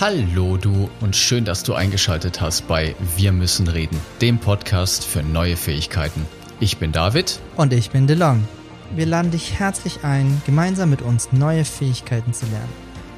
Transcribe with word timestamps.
Hallo 0.00 0.56
du 0.56 0.88
und 1.00 1.16
schön, 1.16 1.44
dass 1.44 1.64
du 1.64 1.74
eingeschaltet 1.74 2.40
hast 2.40 2.68
bei 2.68 2.94
Wir 3.16 3.32
müssen 3.32 3.66
reden, 3.66 4.00
dem 4.20 4.38
Podcast 4.38 5.04
für 5.04 5.24
neue 5.24 5.56
Fähigkeiten. 5.56 6.24
Ich 6.60 6.76
bin 6.76 6.92
David. 6.92 7.40
Und 7.56 7.72
ich 7.72 7.90
bin 7.90 8.06
DeLong. 8.06 8.46
Wir 8.94 9.06
laden 9.06 9.32
dich 9.32 9.58
herzlich 9.58 10.04
ein, 10.04 10.40
gemeinsam 10.46 10.90
mit 10.90 11.02
uns 11.02 11.32
neue 11.32 11.64
Fähigkeiten 11.64 12.32
zu 12.32 12.46
lernen. 12.46 12.72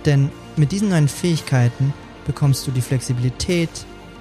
Denn 0.07 0.31
mit 0.57 0.73
diesen 0.73 0.89
neuen 0.89 1.09
Fähigkeiten 1.09 1.93
bekommst 2.25 2.67
du 2.67 2.71
die 2.71 2.81
Flexibilität, 2.81 3.69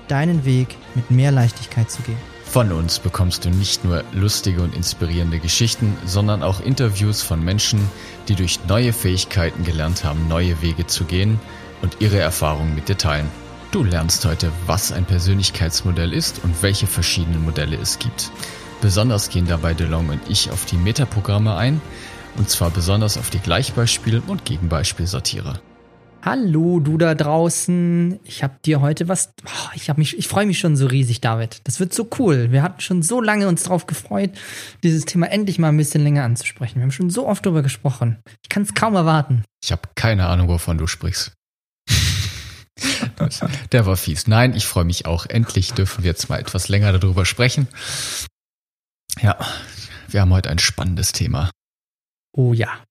deinen 0.10 0.44
Weg 0.44 0.76
mit 0.96 1.10
mehr 1.12 1.32
Leichtigkeit 1.32 1.90
zu 1.90 2.02
gehen. 2.02 2.18
Von 2.44 2.74
uns 2.74 3.00
bekommst 3.00 3.46
du 3.46 3.52
nicht 3.52 3.86
nur 3.86 4.04
lustige 4.12 4.64
und 4.64 4.76
inspirierende 4.76 5.40
Geschichten, 5.40 5.96
sondern 6.06 6.44
auch 6.44 6.60
Interviews 6.60 7.22
von 7.22 7.42
Menschen, 7.42 7.80
die 8.28 8.36
durch 8.36 8.60
neue 8.68 8.92
Fähigkeiten 8.92 9.64
gelernt 9.64 10.04
haben, 10.04 10.28
neue 10.28 10.62
Wege 10.62 10.88
zu 10.88 11.06
gehen 11.06 11.40
und 11.82 11.98
ihre 12.00 12.20
Erfahrungen 12.20 12.76
mit 12.76 12.90
dir 12.90 12.98
teilen. 12.98 13.30
Du 13.72 13.84
lernst 13.84 14.26
heute, 14.26 14.52
was 14.66 14.92
ein 14.92 15.06
Persönlichkeitsmodell 15.06 16.14
ist 16.14 16.44
und 16.44 16.64
welche 16.64 16.88
verschiedenen 16.88 17.44
Modelle 17.44 17.78
es 17.78 18.00
gibt. 18.00 18.32
Besonders 18.82 19.30
gehen 19.30 19.46
dabei 19.48 19.74
DeLong 19.74 20.10
und 20.10 20.22
ich 20.30 20.50
auf 20.50 20.66
die 20.66 20.78
Metaprogramme 20.78 21.56
ein, 21.56 21.82
und 22.38 22.50
zwar 22.50 22.70
besonders 22.72 23.18
auf 23.18 23.30
die 23.30 23.40
Gleichbeispiel- 23.40 24.24
und 24.28 24.46
Gegenbeispielsatire. 24.46 25.60
Hallo, 26.22 26.82
du 26.82 26.98
da 26.98 27.16
draußen. 27.16 28.20
Ich 28.26 28.44
habe 28.44 28.56
dir 28.66 28.82
heute 28.82 29.08
was. 29.08 29.34
Oh, 29.46 29.70
ich 29.74 29.90
habe 29.90 30.00
mich, 30.00 30.18
ich 30.18 30.28
freue 30.28 30.46
mich 30.46 30.60
schon 30.60 30.76
so 30.76 30.86
riesig, 30.86 31.22
David. 31.22 31.62
Das 31.64 31.80
wird 31.80 31.94
so 31.94 32.10
cool. 32.20 32.52
Wir 32.52 32.62
hatten 32.62 32.82
schon 32.82 33.04
so 33.04 33.22
lange 33.22 33.48
uns 33.48 33.64
darauf 33.64 33.88
gefreut, 33.88 34.32
dieses 34.84 35.06
Thema 35.06 35.28
endlich 35.28 35.60
mal 35.60 35.70
ein 35.70 35.78
bisschen 35.78 36.04
länger 36.04 36.24
anzusprechen. 36.24 36.76
Wir 36.76 36.84
haben 36.84 36.92
schon 36.92 37.10
so 37.10 37.26
oft 37.26 37.46
darüber 37.46 37.62
gesprochen. 37.62 38.18
Ich 38.44 38.50
kann 38.50 38.64
es 38.64 38.74
kaum 38.74 38.96
erwarten. 38.96 39.44
Ich 39.64 39.72
habe 39.72 39.84
keine 39.96 40.28
Ahnung, 40.28 40.50
wovon 40.50 40.78
du 40.78 40.88
sprichst. 40.88 41.39
Der 43.72 43.86
war 43.86 43.98
fies. 43.98 44.28
Nein, 44.28 44.56
ich 44.56 44.66
freue 44.66 44.86
mich 44.86 45.06
auch. 45.06 45.26
Endlich 45.26 45.74
dürfen 45.74 46.04
wir 46.04 46.12
jetzt 46.12 46.30
mal 46.30 46.40
etwas 46.40 46.70
länger 46.70 46.94
darüber 46.94 47.26
sprechen. 47.26 47.68
Ja, 49.22 49.38
wir 50.08 50.22
haben 50.22 50.34
heute 50.34 50.50
ein 50.50 50.60
spannendes 50.60 51.12
Thema. 51.12 51.52
Oh 52.32 52.54
ja. 52.54 52.84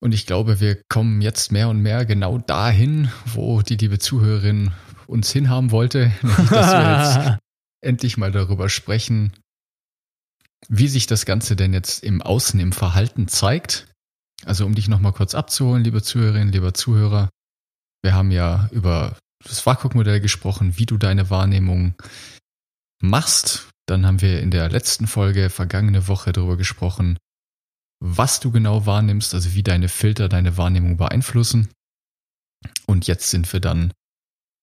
Und 0.00 0.12
ich 0.12 0.26
glaube, 0.26 0.60
wir 0.60 0.82
kommen 0.88 1.20
jetzt 1.22 1.50
mehr 1.50 1.68
und 1.68 1.80
mehr 1.80 2.04
genau 2.04 2.38
dahin, 2.38 3.10
wo 3.24 3.62
die 3.62 3.76
liebe 3.76 3.98
Zuhörerin 3.98 4.72
uns 5.06 5.30
hinhaben 5.30 5.70
wollte, 5.70 6.12
nämlich 6.22 6.48
dass 6.50 6.72
wir 6.72 7.30
jetzt 7.30 7.38
endlich 7.80 8.16
mal 8.16 8.30
darüber 8.30 8.68
sprechen, 8.68 9.32
wie 10.68 10.88
sich 10.88 11.06
das 11.06 11.26
Ganze 11.26 11.56
denn 11.56 11.72
jetzt 11.72 12.04
im 12.04 12.22
Außen, 12.22 12.60
im 12.60 12.72
Verhalten 12.72 13.28
zeigt. 13.28 13.86
Also 14.44 14.66
um 14.66 14.74
dich 14.74 14.88
nochmal 14.88 15.12
kurz 15.12 15.34
abzuholen, 15.34 15.84
liebe 15.84 16.02
Zuhörerinnen, 16.02 16.52
lieber 16.52 16.74
Zuhörer. 16.74 17.30
Wir 18.04 18.14
haben 18.14 18.30
ja 18.30 18.68
über 18.70 19.16
das 19.42 19.64
WAKUK-Modell 19.64 20.20
gesprochen, 20.20 20.76
wie 20.76 20.84
du 20.84 20.98
deine 20.98 21.30
Wahrnehmung 21.30 21.94
machst. 23.00 23.70
Dann 23.86 24.04
haben 24.04 24.20
wir 24.20 24.40
in 24.40 24.50
der 24.50 24.68
letzten 24.68 25.06
Folge 25.06 25.48
vergangene 25.48 26.06
Woche 26.06 26.32
darüber 26.32 26.58
gesprochen, 26.58 27.18
was 28.00 28.40
du 28.40 28.50
genau 28.50 28.84
wahrnimmst, 28.84 29.32
also 29.32 29.54
wie 29.54 29.62
deine 29.62 29.88
Filter 29.88 30.28
deine 30.28 30.58
Wahrnehmung 30.58 30.98
beeinflussen. 30.98 31.70
Und 32.86 33.06
jetzt 33.06 33.30
sind 33.30 33.50
wir 33.54 33.60
dann 33.60 33.90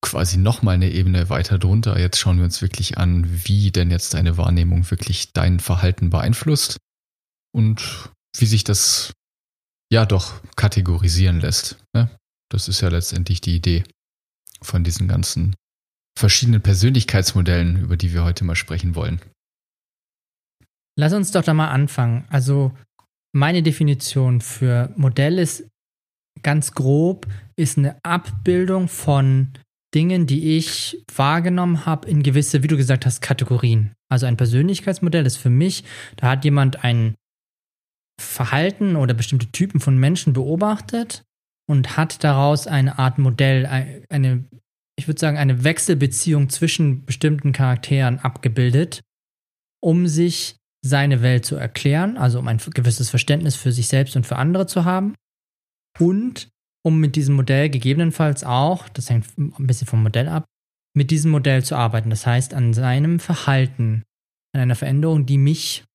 quasi 0.02 0.38
nochmal 0.38 0.76
eine 0.76 0.92
Ebene 0.92 1.30
weiter 1.30 1.58
drunter. 1.58 2.00
Jetzt 2.00 2.20
schauen 2.20 2.38
wir 2.38 2.46
uns 2.46 2.62
wirklich 2.62 3.00
an, 3.00 3.26
wie 3.48 3.72
denn 3.72 3.90
jetzt 3.90 4.14
deine 4.14 4.38
Wahrnehmung 4.38 4.90
wirklich 4.92 5.34
dein 5.34 5.60
Verhalten 5.60 6.12
beeinflusst 6.12 6.78
und 7.56 8.12
wie 8.38 8.46
sich 8.46 8.64
das 8.64 9.14
ja 9.92 10.06
doch 10.06 10.42
kategorisieren 10.56 11.40
lässt. 11.40 11.81
Das 12.52 12.68
ist 12.68 12.82
ja 12.82 12.90
letztendlich 12.90 13.40
die 13.40 13.56
Idee 13.56 13.84
von 14.62 14.84
diesen 14.84 15.08
ganzen 15.08 15.56
verschiedenen 16.20 16.62
Persönlichkeitsmodellen, 16.62 17.82
über 17.82 17.96
die 17.96 18.14
wir 18.14 18.24
heute 18.24 18.44
mal 18.44 18.56
sprechen 18.56 18.94
wollen. 18.94 19.22
Lass 21.00 21.14
uns 21.14 21.32
doch 21.32 21.44
da 21.44 21.54
mal 21.54 21.70
anfangen. 21.70 22.26
Also 22.30 22.74
meine 23.34 23.64
Definition 23.64 24.42
für 24.42 24.94
Modell 24.98 25.40
ist 25.40 25.66
ganz 26.44 26.74
grob, 26.74 27.28
ist 27.56 27.78
eine 27.78 27.98
Abbildung 28.04 28.90
von 28.90 29.54
Dingen, 29.96 30.28
die 30.28 30.58
ich 30.58 31.02
wahrgenommen 31.14 31.86
habe 31.86 32.10
in 32.10 32.22
gewisse, 32.22 32.64
wie 32.64 32.68
du 32.68 32.76
gesagt 32.76 33.06
hast, 33.06 33.22
Kategorien. 33.22 33.94
Also 34.10 34.26
ein 34.26 34.38
Persönlichkeitsmodell 34.38 35.26
ist 35.26 35.38
für 35.38 35.50
mich, 35.50 35.86
da 36.18 36.32
hat 36.32 36.44
jemand 36.44 36.84
ein 36.84 37.16
Verhalten 38.20 38.98
oder 38.98 39.14
bestimmte 39.14 39.48
Typen 39.48 39.80
von 39.80 39.98
Menschen 39.98 40.34
beobachtet 40.34 41.24
und 41.72 41.96
hat 41.96 42.22
daraus 42.26 42.68
eine 42.68 43.00
Art 43.00 43.18
Modell, 43.18 43.66
eine, 44.10 44.44
ich 45.00 45.08
würde 45.08 45.22
sagen, 45.22 45.38
eine 45.38 45.64
Wechselbeziehung 45.64 46.50
zwischen 46.50 47.06
bestimmten 47.06 47.54
Charakteren 47.54 48.20
abgebildet, 48.20 49.00
um 49.82 50.06
sich 50.06 50.58
seine 50.86 51.22
Welt 51.22 51.46
zu 51.46 51.56
erklären, 51.56 52.18
also 52.18 52.40
um 52.40 52.50
ein 52.50 52.58
gewisses 52.58 53.10
Verständnis 53.10 53.56
für 53.56 53.72
sich 53.72 53.88
selbst 53.88 54.18
und 54.18 54.28
für 54.28 54.36
andere 54.36 54.68
zu 54.68 54.84
haben 54.84 55.16
und 55.98 56.50
um 56.84 57.00
mit 57.00 57.16
diesem 57.16 57.36
Modell 57.36 57.70
gegebenenfalls 57.70 58.44
auch, 58.44 58.90
das 58.90 59.10
hängt 59.10 59.38
ein 59.38 59.66
bisschen 59.66 59.88
vom 59.88 60.04
Modell 60.04 60.28
ab, 60.28 60.44
mit 60.94 61.10
diesem 61.10 61.32
Modell 61.32 61.64
zu 61.64 61.78
arbeiten. 61.78 62.10
Das 62.10 62.28
heißt, 62.28 62.54
an 62.54 62.74
seinem 62.74 63.20
Verhalten, 63.20 64.04
an 64.54 64.60
einer 64.60 64.76
Veränderung, 64.76 65.26
die 65.26 65.38
mich 65.38 65.86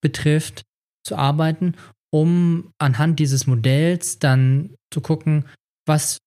betrifft, 0.00 0.62
zu 1.04 1.16
arbeiten, 1.16 1.74
um 2.12 2.72
anhand 2.78 3.18
dieses 3.18 3.46
Modells 3.46 4.18
dann 4.18 4.74
zu 4.92 5.00
gucken, 5.00 5.44
was 5.86 6.18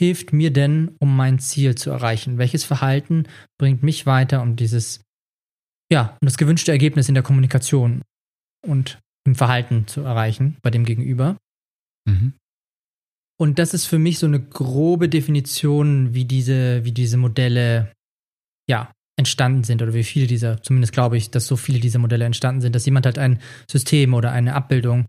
hilft 0.00 0.32
mir 0.32 0.52
denn, 0.52 0.96
um 0.98 1.16
mein 1.16 1.38
Ziel 1.38 1.74
zu 1.74 1.90
erreichen? 1.90 2.38
Welches 2.38 2.64
Verhalten 2.64 3.24
bringt 3.58 3.82
mich 3.82 4.06
weiter, 4.06 4.42
um 4.42 4.56
dieses 4.56 5.00
ja, 5.92 6.16
um 6.22 6.26
das 6.26 6.38
gewünschte 6.38 6.72
Ergebnis 6.72 7.08
in 7.08 7.14
der 7.14 7.22
Kommunikation 7.22 8.00
und 8.66 8.98
im 9.26 9.34
Verhalten 9.34 9.86
zu 9.86 10.00
erreichen 10.00 10.56
bei 10.62 10.70
dem 10.70 10.86
Gegenüber. 10.86 11.36
Mhm. 12.08 12.32
Und 13.38 13.58
das 13.58 13.74
ist 13.74 13.84
für 13.84 13.98
mich 13.98 14.18
so 14.18 14.26
eine 14.26 14.40
grobe 14.40 15.10
Definition, 15.10 16.14
wie 16.14 16.24
diese, 16.24 16.84
wie 16.84 16.92
diese 16.92 17.18
Modelle 17.18 17.92
ja, 18.68 18.90
entstanden 19.18 19.64
sind 19.64 19.82
oder 19.82 19.92
wie 19.92 20.04
viele 20.04 20.26
dieser, 20.26 20.62
zumindest 20.62 20.94
glaube 20.94 21.18
ich, 21.18 21.30
dass 21.30 21.46
so 21.46 21.56
viele 21.56 21.78
dieser 21.78 21.98
Modelle 21.98 22.24
entstanden 22.24 22.62
sind, 22.62 22.74
dass 22.74 22.86
jemand 22.86 23.04
halt 23.04 23.18
ein 23.18 23.40
System 23.70 24.14
oder 24.14 24.32
eine 24.32 24.54
Abbildung 24.54 25.06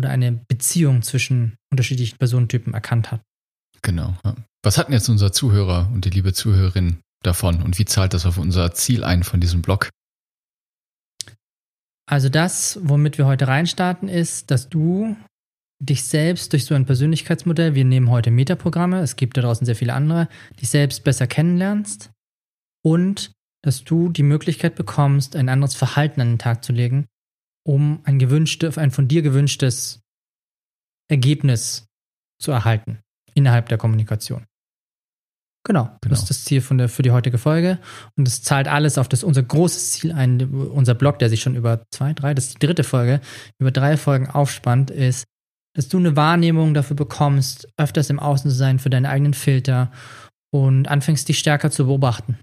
oder 0.00 0.10
eine 0.10 0.32
Beziehung 0.32 1.02
zwischen 1.02 1.56
unterschiedlichen 1.70 2.16
Personentypen 2.16 2.72
erkannt 2.72 3.12
hat. 3.12 3.20
Genau. 3.82 4.16
Was 4.62 4.78
hatten 4.78 4.92
jetzt 4.92 5.08
unser 5.08 5.30
Zuhörer 5.30 5.90
und 5.92 6.04
die 6.06 6.10
liebe 6.10 6.32
Zuhörerin 6.32 6.98
davon 7.22 7.62
und 7.62 7.78
wie 7.78 7.84
zahlt 7.84 8.14
das 8.14 8.24
auf 8.24 8.38
unser 8.38 8.72
Ziel 8.72 9.04
ein 9.04 9.22
von 9.22 9.40
diesem 9.40 9.60
Blog? 9.62 9.90
Also 12.06 12.28
das, 12.28 12.78
womit 12.82 13.18
wir 13.18 13.26
heute 13.26 13.46
reinstarten, 13.46 14.08
ist, 14.08 14.50
dass 14.50 14.68
du 14.68 15.16
dich 15.80 16.04
selbst 16.04 16.52
durch 16.52 16.64
so 16.64 16.74
ein 16.74 16.86
Persönlichkeitsmodell, 16.86 17.74
wir 17.74 17.84
nehmen 17.84 18.10
heute 18.10 18.30
Metaprogramme, 18.30 19.00
es 19.00 19.16
gibt 19.16 19.36
da 19.36 19.42
draußen 19.42 19.64
sehr 19.64 19.76
viele 19.76 19.94
andere, 19.94 20.28
dich 20.60 20.70
selbst 20.70 21.04
besser 21.04 21.26
kennenlernst 21.26 22.10
und 22.82 23.32
dass 23.62 23.84
du 23.84 24.08
die 24.08 24.22
Möglichkeit 24.22 24.74
bekommst, 24.74 25.36
ein 25.36 25.48
anderes 25.48 25.74
Verhalten 25.74 26.20
an 26.20 26.32
den 26.32 26.38
Tag 26.38 26.64
zu 26.64 26.72
legen, 26.72 27.06
um 27.66 28.00
ein 28.04 28.18
gewünschtes, 28.18 28.78
ein 28.78 28.90
von 28.90 29.08
dir 29.08 29.22
gewünschtes 29.22 30.00
Ergebnis 31.08 31.86
zu 32.40 32.52
erhalten 32.52 33.00
innerhalb 33.34 33.68
der 33.68 33.78
Kommunikation. 33.78 34.46
Genau, 35.66 35.84
genau, 35.84 35.98
das 36.08 36.20
ist 36.20 36.30
das 36.30 36.44
Ziel 36.44 36.62
von 36.62 36.78
der, 36.78 36.88
für 36.88 37.02
die 37.02 37.10
heutige 37.10 37.36
Folge. 37.36 37.78
Und 38.16 38.26
es 38.26 38.42
zahlt 38.42 38.66
alles 38.66 38.96
auf 38.96 39.08
das 39.08 39.22
unser 39.22 39.42
großes 39.42 39.92
Ziel 39.92 40.12
ein. 40.12 40.40
Unser 40.42 40.94
Blog, 40.94 41.18
der 41.18 41.28
sich 41.28 41.42
schon 41.42 41.54
über 41.54 41.84
zwei, 41.90 42.14
drei, 42.14 42.32
das 42.32 42.46
ist 42.46 42.54
die 42.54 42.66
dritte 42.66 42.82
Folge, 42.82 43.20
über 43.58 43.70
drei 43.70 43.98
Folgen 43.98 44.28
aufspannt, 44.28 44.90
ist, 44.90 45.26
dass 45.76 45.88
du 45.88 45.98
eine 45.98 46.16
Wahrnehmung 46.16 46.72
dafür 46.72 46.96
bekommst, 46.96 47.68
öfters 47.76 48.08
im 48.08 48.18
Außen 48.18 48.50
zu 48.50 48.56
sein 48.56 48.78
für 48.78 48.90
deine 48.90 49.10
eigenen 49.10 49.34
Filter 49.34 49.92
und 50.50 50.88
anfängst, 50.88 51.28
dich 51.28 51.38
stärker 51.38 51.70
zu 51.70 51.86
beobachten 51.86 52.38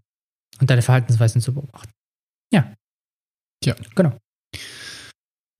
und 0.61 0.69
deine 0.69 0.83
Verhaltensweisen 0.83 1.41
zu 1.41 1.53
beobachten. 1.53 1.91
Ja. 2.53 2.71
Ja. 3.63 3.75
Genau. 3.95 4.15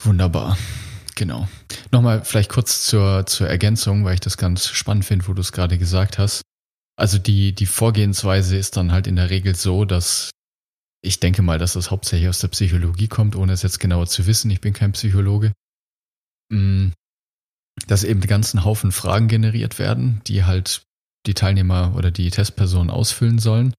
Wunderbar. 0.02 0.58
Genau. 1.16 1.48
Nochmal 1.92 2.24
vielleicht 2.24 2.52
kurz 2.52 2.86
zur, 2.86 3.26
zur 3.26 3.48
Ergänzung, 3.48 4.06
weil 4.06 4.14
ich 4.14 4.20
das 4.20 4.38
ganz 4.38 4.68
spannend 4.68 5.06
finde, 5.06 5.28
wo 5.28 5.34
du 5.34 5.42
es 5.42 5.52
gerade 5.52 5.78
gesagt 5.78 6.18
hast. 6.18 6.44
Also 6.96 7.18
die, 7.18 7.54
die 7.54 7.66
Vorgehensweise 7.66 8.58
ist 8.58 8.78
dann 8.78 8.92
halt 8.92 9.08
in 9.08 9.16
der 9.16 9.30
Regel 9.30 9.56
so, 9.56 9.86
dass 9.86 10.32
ich 11.02 11.20
denke 11.20 11.42
mal, 11.42 11.60
dass 11.60 11.74
das 11.74 11.92
hauptsächlich 11.92 12.28
aus 12.28 12.40
der 12.40 12.50
Psychologie 12.50 13.08
kommt, 13.08 13.36
ohne 13.36 13.54
es 13.54 13.62
jetzt 13.62 13.80
genauer 13.80 14.08
zu 14.08 14.26
wissen. 14.26 14.52
Ich 14.52 14.62
bin 14.62 14.74
kein 14.74 14.92
Psychologe. 14.94 15.54
Mm, 16.52 16.90
dass 17.88 18.04
eben 18.04 18.22
die 18.22 18.28
ganzen 18.28 18.66
Haufen 18.66 18.92
Fragen 18.92 19.28
generiert 19.28 19.80
werden, 19.80 20.22
die 20.28 20.44
halt 20.44 20.84
die 21.26 21.34
Teilnehmer 21.34 21.94
oder 21.96 22.10
die 22.10 22.30
Testpersonen 22.30 22.90
ausfüllen 22.90 23.40
sollen. 23.40 23.74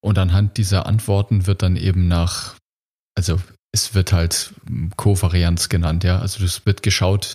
Und 0.00 0.18
anhand 0.18 0.56
dieser 0.56 0.86
Antworten 0.86 1.46
wird 1.46 1.62
dann 1.62 1.76
eben 1.76 2.08
nach, 2.08 2.56
also 3.16 3.40
es 3.76 3.94
wird 3.94 4.12
halt 4.12 4.54
Kovarianz 4.96 5.68
genannt, 5.68 6.02
ja. 6.02 6.18
Also 6.18 6.42
es 6.44 6.64
wird 6.64 6.82
geschaut, 6.82 7.34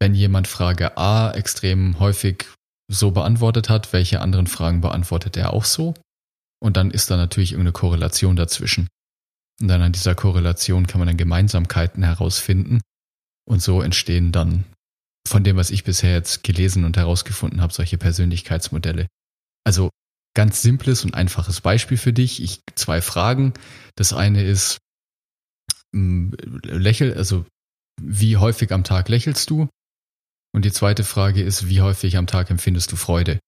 wenn 0.00 0.14
jemand 0.14 0.48
Frage 0.48 0.98
A 0.98 1.30
extrem 1.30 2.00
häufig 2.00 2.46
so 2.88 3.12
beantwortet 3.12 3.68
hat, 3.68 3.92
welche 3.92 4.20
anderen 4.20 4.48
Fragen 4.48 4.80
beantwortet 4.80 5.36
er 5.36 5.52
auch 5.52 5.64
so. 5.64 5.94
Und 6.60 6.76
dann 6.76 6.90
ist 6.90 7.10
da 7.10 7.16
natürlich 7.16 7.52
irgendeine 7.52 7.72
Korrelation 7.72 8.34
dazwischen. 8.34 8.88
Und 9.60 9.68
dann 9.68 9.80
an 9.80 9.92
dieser 9.92 10.16
Korrelation 10.16 10.88
kann 10.88 10.98
man 10.98 11.06
dann 11.06 11.16
Gemeinsamkeiten 11.16 12.02
herausfinden. 12.02 12.80
Und 13.48 13.62
so 13.62 13.80
entstehen 13.80 14.32
dann 14.32 14.64
von 15.26 15.44
dem, 15.44 15.56
was 15.56 15.70
ich 15.70 15.84
bisher 15.84 16.12
jetzt 16.12 16.42
gelesen 16.42 16.84
und 16.84 16.96
herausgefunden 16.96 17.60
habe, 17.60 17.72
solche 17.72 17.96
Persönlichkeitsmodelle. 17.96 19.06
Also 19.64 19.90
ganz 20.34 20.62
simples 20.62 21.04
und 21.04 21.14
einfaches 21.14 21.60
Beispiel 21.60 21.96
für 21.96 22.12
dich. 22.12 22.42
Ich 22.42 22.62
zwei 22.74 23.00
Fragen. 23.00 23.54
Das 23.94 24.12
eine 24.12 24.42
ist 24.42 24.78
lächel, 25.92 27.14
also 27.14 27.46
wie 28.00 28.36
häufig 28.36 28.72
am 28.72 28.84
Tag 28.84 29.08
lächelst 29.08 29.50
du? 29.50 29.68
Und 30.54 30.64
die 30.64 30.72
zweite 30.72 31.04
Frage 31.04 31.42
ist, 31.42 31.68
wie 31.68 31.82
häufig 31.82 32.16
am 32.16 32.26
Tag 32.26 32.50
empfindest 32.50 32.92
du 32.92 32.96
Freude? 32.96 33.38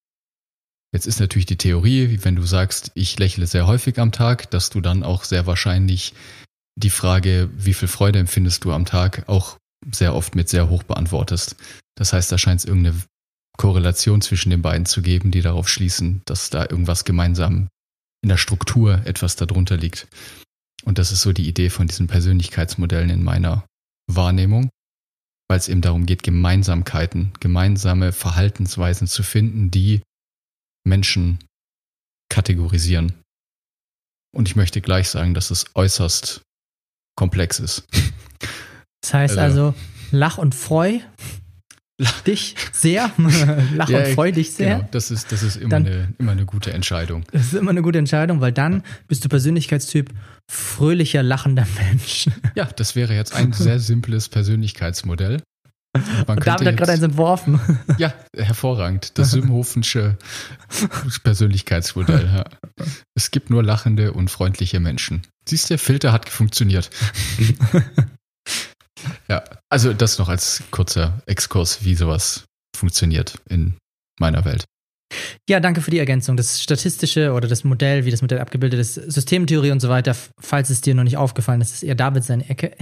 Jetzt 0.92 1.06
ist 1.06 1.20
natürlich 1.20 1.46
die 1.46 1.58
Theorie, 1.58 2.18
wenn 2.22 2.36
du 2.36 2.42
sagst, 2.42 2.90
ich 2.94 3.18
lächle 3.18 3.46
sehr 3.46 3.66
häufig 3.66 3.98
am 3.98 4.12
Tag, 4.12 4.50
dass 4.50 4.70
du 4.70 4.80
dann 4.80 5.02
auch 5.02 5.24
sehr 5.24 5.46
wahrscheinlich 5.46 6.14
die 6.76 6.90
Frage, 6.90 7.50
wie 7.54 7.74
viel 7.74 7.88
Freude 7.88 8.18
empfindest 8.18 8.64
du 8.64 8.72
am 8.72 8.84
Tag, 8.86 9.28
auch 9.28 9.58
sehr 9.92 10.14
oft 10.14 10.34
mit 10.34 10.48
sehr 10.48 10.70
hoch 10.70 10.82
beantwortest. 10.82 11.56
Das 11.96 12.12
heißt, 12.12 12.32
da 12.32 12.38
scheint 12.38 12.60
es 12.60 12.64
irgendeine 12.64 13.02
Korrelation 13.58 14.22
zwischen 14.22 14.50
den 14.50 14.62
beiden 14.62 14.86
zu 14.86 15.02
geben, 15.02 15.30
die 15.30 15.42
darauf 15.42 15.68
schließen, 15.68 16.22
dass 16.24 16.50
da 16.50 16.62
irgendwas 16.62 17.04
gemeinsam 17.04 17.68
in 18.22 18.28
der 18.28 18.36
Struktur 18.36 19.02
etwas 19.04 19.36
darunter 19.36 19.76
liegt. 19.76 20.08
Und 20.88 20.96
das 20.96 21.12
ist 21.12 21.20
so 21.20 21.34
die 21.34 21.46
Idee 21.46 21.68
von 21.68 21.86
diesen 21.86 22.06
Persönlichkeitsmodellen 22.06 23.10
in 23.10 23.22
meiner 23.22 23.66
Wahrnehmung, 24.10 24.70
weil 25.46 25.58
es 25.58 25.68
eben 25.68 25.82
darum 25.82 26.06
geht, 26.06 26.22
Gemeinsamkeiten, 26.22 27.34
gemeinsame 27.40 28.12
Verhaltensweisen 28.12 29.06
zu 29.06 29.22
finden, 29.22 29.70
die 29.70 30.00
Menschen 30.86 31.44
kategorisieren. 32.30 33.12
Und 34.34 34.48
ich 34.48 34.56
möchte 34.56 34.80
gleich 34.80 35.10
sagen, 35.10 35.34
dass 35.34 35.50
es 35.50 35.66
äußerst 35.74 36.40
komplex 37.16 37.60
ist. 37.60 37.84
Das 39.02 39.12
heißt 39.12 39.38
also, 39.38 39.66
also 39.66 39.78
Lach 40.10 40.38
und 40.38 40.54
Freu 40.54 41.00
dich 42.26 42.54
sehr. 42.72 43.10
Lach 43.74 43.88
ja, 43.88 43.98
und 43.98 44.08
freu 44.08 44.32
dich 44.32 44.52
sehr. 44.52 44.76
Genau, 44.76 44.88
das 44.90 45.10
ist, 45.10 45.32
das 45.32 45.42
ist 45.42 45.56
immer, 45.56 45.70
dann, 45.70 45.86
eine, 45.86 46.14
immer 46.18 46.32
eine 46.32 46.46
gute 46.46 46.72
Entscheidung. 46.72 47.24
Das 47.32 47.46
ist 47.46 47.54
immer 47.54 47.70
eine 47.70 47.82
gute 47.82 47.98
Entscheidung, 47.98 48.40
weil 48.40 48.52
dann 48.52 48.82
bist 49.08 49.24
du 49.24 49.28
Persönlichkeitstyp 49.28 50.10
fröhlicher, 50.50 51.22
lachender 51.22 51.66
Mensch. 51.90 52.28
Ja, 52.54 52.64
das 52.64 52.96
wäre 52.96 53.14
jetzt 53.14 53.34
ein 53.34 53.52
sehr 53.52 53.80
simples 53.80 54.28
Persönlichkeitsmodell. 54.28 55.42
Man 56.26 56.36
und 56.36 56.46
David 56.46 56.68
hat 56.68 56.76
gerade 56.76 56.92
eins 56.92 57.02
entworfen. 57.02 57.58
Ja, 57.96 58.12
hervorragend. 58.36 59.18
Das 59.18 59.32
Simhofensche 59.32 60.16
Persönlichkeitsmodell. 61.24 62.26
Ja. 62.26 62.44
Es 63.16 63.30
gibt 63.30 63.50
nur 63.50 63.64
lachende 63.64 64.12
und 64.12 64.30
freundliche 64.30 64.80
Menschen. 64.80 65.22
Siehst 65.48 65.64
du, 65.64 65.68
der 65.70 65.78
Filter 65.78 66.12
hat 66.12 66.28
funktioniert. 66.28 66.90
Ja, 69.28 69.44
also 69.68 69.92
das 69.92 70.18
noch 70.18 70.28
als 70.28 70.62
kurzer 70.70 71.20
Exkurs, 71.26 71.84
wie 71.84 71.94
sowas 71.94 72.44
funktioniert 72.76 73.38
in 73.48 73.76
meiner 74.18 74.44
Welt. 74.44 74.64
Ja, 75.48 75.60
danke 75.60 75.80
für 75.80 75.90
die 75.90 75.98
Ergänzung. 75.98 76.36
Das 76.36 76.62
statistische 76.62 77.32
oder 77.32 77.48
das 77.48 77.64
Modell, 77.64 78.04
wie 78.04 78.10
das 78.10 78.20
Modell 78.20 78.40
abgebildet 78.40 78.78
ist, 78.80 78.94
Systemtheorie 78.94 79.70
und 79.70 79.80
so 79.80 79.88
weiter, 79.88 80.14
falls 80.38 80.68
es 80.70 80.80
dir 80.80 80.94
noch 80.94 81.04
nicht 81.04 81.16
aufgefallen 81.16 81.60
ist, 81.60 81.72
ist 81.72 81.82
eher 81.82 81.94
David 81.94 82.24
seine 82.24 82.48
Ecke. 82.48 82.76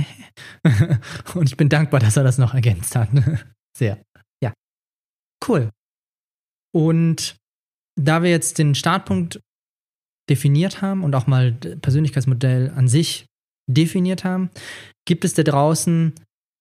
und 1.35 1.49
ich 1.49 1.57
bin 1.57 1.69
dankbar, 1.69 2.01
dass 2.01 2.17
er 2.17 2.25
das 2.25 2.39
noch 2.39 2.55
ergänzt 2.55 2.97
hat. 2.97 3.11
Sehr. 3.79 4.03
Ja. 4.43 4.53
Cool. 5.47 5.71
Und 6.75 7.37
da 7.99 8.23
wir 8.23 8.31
jetzt 8.31 8.59
den 8.59 8.75
Startpunkt 8.75 9.41
definiert 10.29 10.83
haben 10.83 11.05
und 11.05 11.15
auch 11.15 11.27
mal 11.29 11.53
Persönlichkeitsmodell 11.53 12.73
an 12.75 12.89
sich 12.89 13.27
definiert 13.71 14.25
haben, 14.25 14.51
gibt 15.07 15.25
es 15.25 15.35
da 15.35 15.43
draußen, 15.43 16.13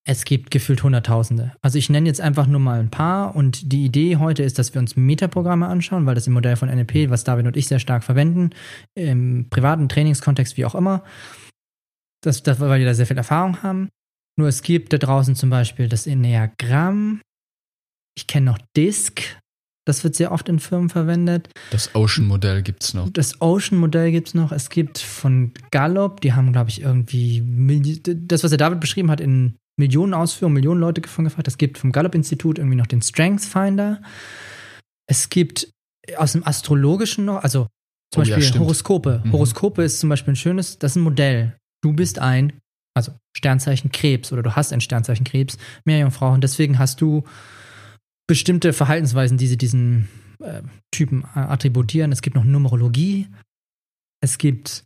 es 0.07 0.23
gibt 0.23 0.51
gefühlt 0.51 0.83
Hunderttausende. 0.83 1.53
Also 1.61 1.79
ich 1.79 1.89
nenne 1.89 2.07
jetzt 2.07 2.21
einfach 2.21 2.45
nur 2.45 2.59
mal 2.59 2.79
ein 2.79 2.91
paar 2.91 3.35
und 3.35 3.71
die 3.71 3.85
Idee 3.85 4.17
heute 4.17 4.43
ist, 4.43 4.59
dass 4.59 4.73
wir 4.73 4.79
uns 4.79 4.95
Metaprogramme 4.95 5.67
anschauen, 5.67 6.05
weil 6.05 6.15
das 6.15 6.27
im 6.27 6.33
Modell 6.33 6.55
von 6.55 6.69
NLP, 6.69 7.09
was 7.09 7.23
David 7.23 7.47
und 7.47 7.57
ich 7.57 7.67
sehr 7.67 7.79
stark 7.79 8.03
verwenden, 8.03 8.51
im 8.93 9.49
privaten 9.49 9.89
Trainingskontext, 9.89 10.57
wie 10.57 10.65
auch 10.65 10.75
immer, 10.75 11.03
das, 12.23 12.43
das, 12.43 12.59
weil 12.59 12.79
wir 12.79 12.85
da 12.85 12.93
sehr 12.93 13.07
viel 13.07 13.17
Erfahrung 13.17 13.63
haben. 13.63 13.89
Nur 14.37 14.47
es 14.47 14.61
gibt 14.61 14.93
da 14.93 14.97
draußen 14.97 15.35
zum 15.35 15.49
Beispiel 15.49 15.89
das 15.89 16.07
Enneagramm. 16.07 17.21
Ich 18.15 18.27
kenne 18.27 18.47
noch 18.47 18.59
Disk. 18.77 19.21
Das 19.85 20.03
wird 20.03 20.15
sehr 20.15 20.31
oft 20.31 20.49
in 20.49 20.59
Firmen 20.59 20.89
verwendet. 20.89 21.49
Das 21.69 21.93
Ocean-Modell 21.93 22.63
gibt 22.63 22.83
es 22.83 22.93
noch. 22.95 23.09
Das 23.09 23.39
Ocean-Modell 23.39 24.11
gibt 24.11 24.29
es 24.29 24.33
noch. 24.33 24.51
Es 24.51 24.69
gibt 24.69 24.97
von 24.97 25.51
Gallup, 25.69 26.21
die 26.21 26.33
haben, 26.33 26.51
glaube 26.51 26.71
ich, 26.71 26.81
irgendwie 26.81 28.01
das, 28.03 28.43
was 28.43 28.49
der 28.49 28.57
David 28.57 28.79
beschrieben 28.79 29.11
hat, 29.11 29.21
in 29.21 29.57
Millionen 29.77 30.13
Ausführungen, 30.13 30.55
Millionen 30.55 30.79
Leute 30.79 31.01
davon 31.01 31.25
gefragt. 31.25 31.47
Es 31.47 31.57
gibt 31.57 31.77
vom 31.77 31.91
Gallup-Institut 31.91 32.57
irgendwie 32.57 32.77
noch 32.77 32.87
den 32.87 33.01
Strengths 33.01 33.45
Finder. 33.45 34.01
Es 35.07 35.29
gibt 35.29 35.69
aus 36.17 36.31
dem 36.31 36.45
Astrologischen 36.47 37.25
noch, 37.25 37.43
also 37.43 37.67
zum 38.11 38.23
oh, 38.23 38.25
Beispiel 38.25 38.43
ja, 38.43 38.59
Horoskope. 38.59 39.21
Mhm. 39.23 39.31
Horoskope 39.33 39.83
ist 39.83 39.99
zum 39.99 40.09
Beispiel 40.09 40.33
ein 40.33 40.37
schönes, 40.37 40.79
das 40.79 40.93
ist 40.93 40.95
ein 40.95 41.03
Modell. 41.03 41.57
Du 41.83 41.93
bist 41.93 42.19
ein, 42.19 42.53
also 42.95 43.11
Sternzeichen 43.35 43.91
Krebs 43.91 44.31
oder 44.31 44.41
du 44.41 44.55
hast 44.55 44.71
ein 44.71 44.81
Sternzeichen 44.81 45.25
Krebs, 45.25 45.57
Meerjungfrau 45.83 46.31
und 46.31 46.43
deswegen 46.43 46.79
hast 46.79 47.01
du 47.01 47.23
bestimmte 48.27 48.73
Verhaltensweisen, 48.73 49.37
die 49.37 49.47
sie 49.47 49.57
diesen 49.57 50.09
äh, 50.39 50.61
Typen 50.91 51.25
attributieren. 51.25 52.11
Es 52.11 52.21
gibt 52.21 52.35
noch 52.35 52.43
Numerologie. 52.43 53.27
Es 54.21 54.37
gibt, 54.37 54.83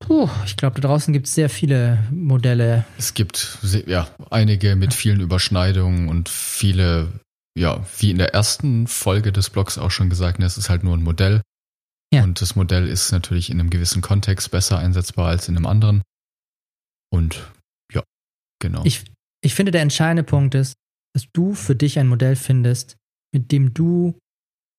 puh, 0.00 0.28
ich 0.44 0.56
glaube, 0.56 0.80
da 0.80 0.88
draußen 0.88 1.12
gibt 1.12 1.26
es 1.26 1.34
sehr 1.34 1.50
viele 1.50 1.98
Modelle. 2.10 2.84
Es 2.96 3.14
gibt 3.14 3.58
ja 3.86 4.08
einige 4.30 4.76
mit 4.76 4.94
vielen 4.94 5.20
Überschneidungen 5.20 6.08
und 6.08 6.28
viele, 6.28 7.20
ja, 7.58 7.84
wie 7.98 8.10
in 8.10 8.18
der 8.18 8.34
ersten 8.34 8.86
Folge 8.86 9.32
des 9.32 9.50
Blogs 9.50 9.78
auch 9.78 9.90
schon 9.90 10.10
gesagt, 10.10 10.38
ne, 10.38 10.46
es 10.46 10.58
ist 10.58 10.70
halt 10.70 10.84
nur 10.84 10.96
ein 10.96 11.02
Modell. 11.02 11.42
Ja. 12.12 12.22
Und 12.22 12.40
das 12.40 12.56
Modell 12.56 12.88
ist 12.88 13.12
natürlich 13.12 13.50
in 13.50 13.60
einem 13.60 13.70
gewissen 13.70 14.00
Kontext 14.00 14.50
besser 14.50 14.78
einsetzbar 14.78 15.28
als 15.28 15.48
in 15.48 15.56
einem 15.56 15.66
anderen. 15.66 16.02
Und 17.10 17.52
ja, 17.92 18.02
genau. 18.60 18.82
Ich, 18.84 19.04
ich 19.42 19.54
finde, 19.54 19.72
der 19.72 19.82
entscheidende 19.82 20.22
Punkt 20.22 20.54
ist, 20.54 20.74
dass 21.18 21.32
du 21.32 21.52
für 21.52 21.74
dich 21.74 21.98
ein 21.98 22.06
Modell 22.06 22.36
findest, 22.36 22.96
mit 23.34 23.50
dem 23.50 23.74
du 23.74 24.16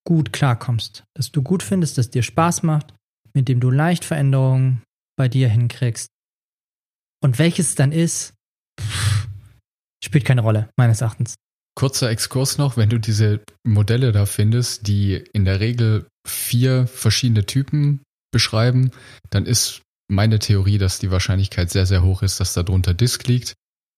gut 0.08 0.32
klarkommst. 0.32 1.04
Dass 1.14 1.34
du 1.34 1.42
gut 1.42 1.62
findest, 1.62 1.98
dass 1.98 2.12
dir 2.12 2.24
Spaß 2.24 2.64
macht, 2.64 2.94
mit 3.34 3.50
dem 3.50 3.60
du 3.60 3.70
leicht 3.70 4.06
Veränderungen 4.06 4.82
bei 5.18 5.28
dir 5.28 5.50
hinkriegst. 5.50 6.08
Und 7.22 7.40
welches 7.40 7.70
es 7.70 7.76
dann 7.76 7.92
ist, 7.92 8.36
spielt 10.02 10.24
keine 10.24 10.40
Rolle, 10.40 10.70
meines 10.78 11.02
Erachtens. 11.02 11.36
Kurzer 11.76 12.10
Exkurs 12.10 12.58
noch, 12.58 12.78
wenn 12.78 12.90
du 12.90 13.00
diese 13.00 13.44
Modelle 13.68 14.14
da 14.14 14.26
findest, 14.26 14.88
die 14.88 15.16
in 15.34 15.44
der 15.44 15.60
Regel 15.60 16.08
vier 16.26 16.88
verschiedene 16.88 17.46
Typen 17.46 18.02
beschreiben, 18.32 18.92
dann 19.30 19.46
ist 19.46 19.82
meine 20.10 20.40
Theorie, 20.40 20.78
dass 20.78 21.00
die 21.00 21.12
Wahrscheinlichkeit 21.12 21.70
sehr, 21.70 21.86
sehr 21.86 22.02
hoch 22.02 22.24
ist, 22.24 22.40
dass 22.40 22.54
darunter 22.54 22.94
Disk 22.94 23.28
liegt. 23.28 23.56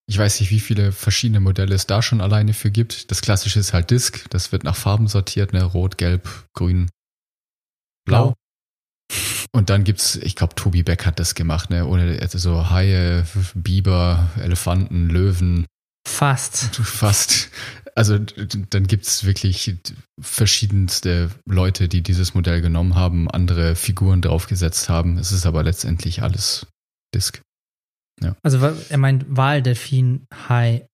Ich 0.08 0.18
weiß 0.18 0.40
nicht, 0.40 0.50
wie 0.50 0.60
viele 0.60 0.92
verschiedene 0.92 1.40
Modelle 1.40 1.74
es 1.74 1.86
da 1.86 2.02
schon 2.02 2.20
alleine 2.20 2.54
für 2.54 2.70
gibt. 2.70 3.10
Das 3.10 3.20
klassische 3.20 3.60
ist 3.60 3.72
halt 3.72 3.90
Disk. 3.90 4.28
Das 4.30 4.52
wird 4.52 4.64
nach 4.64 4.76
Farben 4.76 5.06
sortiert, 5.06 5.52
ne? 5.52 5.62
Rot, 5.62 5.96
Gelb, 5.96 6.28
Grün, 6.54 6.90
Blau. 8.04 8.34
Und 9.54 9.68
dann 9.70 9.84
gibt's, 9.84 10.16
ich 10.16 10.34
glaube, 10.34 10.54
Tobi 10.54 10.82
Beck 10.82 11.04
hat 11.04 11.20
das 11.20 11.34
gemacht, 11.34 11.70
ne? 11.70 11.86
Ohne 11.86 12.18
also 12.20 12.38
so 12.38 12.70
Haie, 12.70 13.26
Biber, 13.54 14.30
Elefanten, 14.40 15.08
Löwen. 15.08 15.66
Fast. 16.08 16.76
Fast. 16.82 17.50
Also 17.94 18.18
dann 18.18 18.86
gibt's 18.86 19.24
wirklich 19.24 19.76
verschiedenste 20.18 21.30
Leute, 21.46 21.88
die 21.88 22.02
dieses 22.02 22.32
Modell 22.32 22.62
genommen 22.62 22.94
haben, 22.94 23.30
andere 23.30 23.76
Figuren 23.76 24.22
draufgesetzt 24.22 24.88
haben. 24.88 25.18
Es 25.18 25.30
ist 25.30 25.44
aber 25.44 25.62
letztendlich 25.62 26.22
alles 26.22 26.66
Disk. 27.14 27.42
Ja. 28.20 28.36
Also 28.42 28.58
er 28.88 28.98
meint 28.98 29.24
Wal, 29.28 29.62
Delfin, 29.62 30.26
Hai 30.48 30.86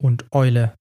und 0.00 0.26
Eule 0.32 0.74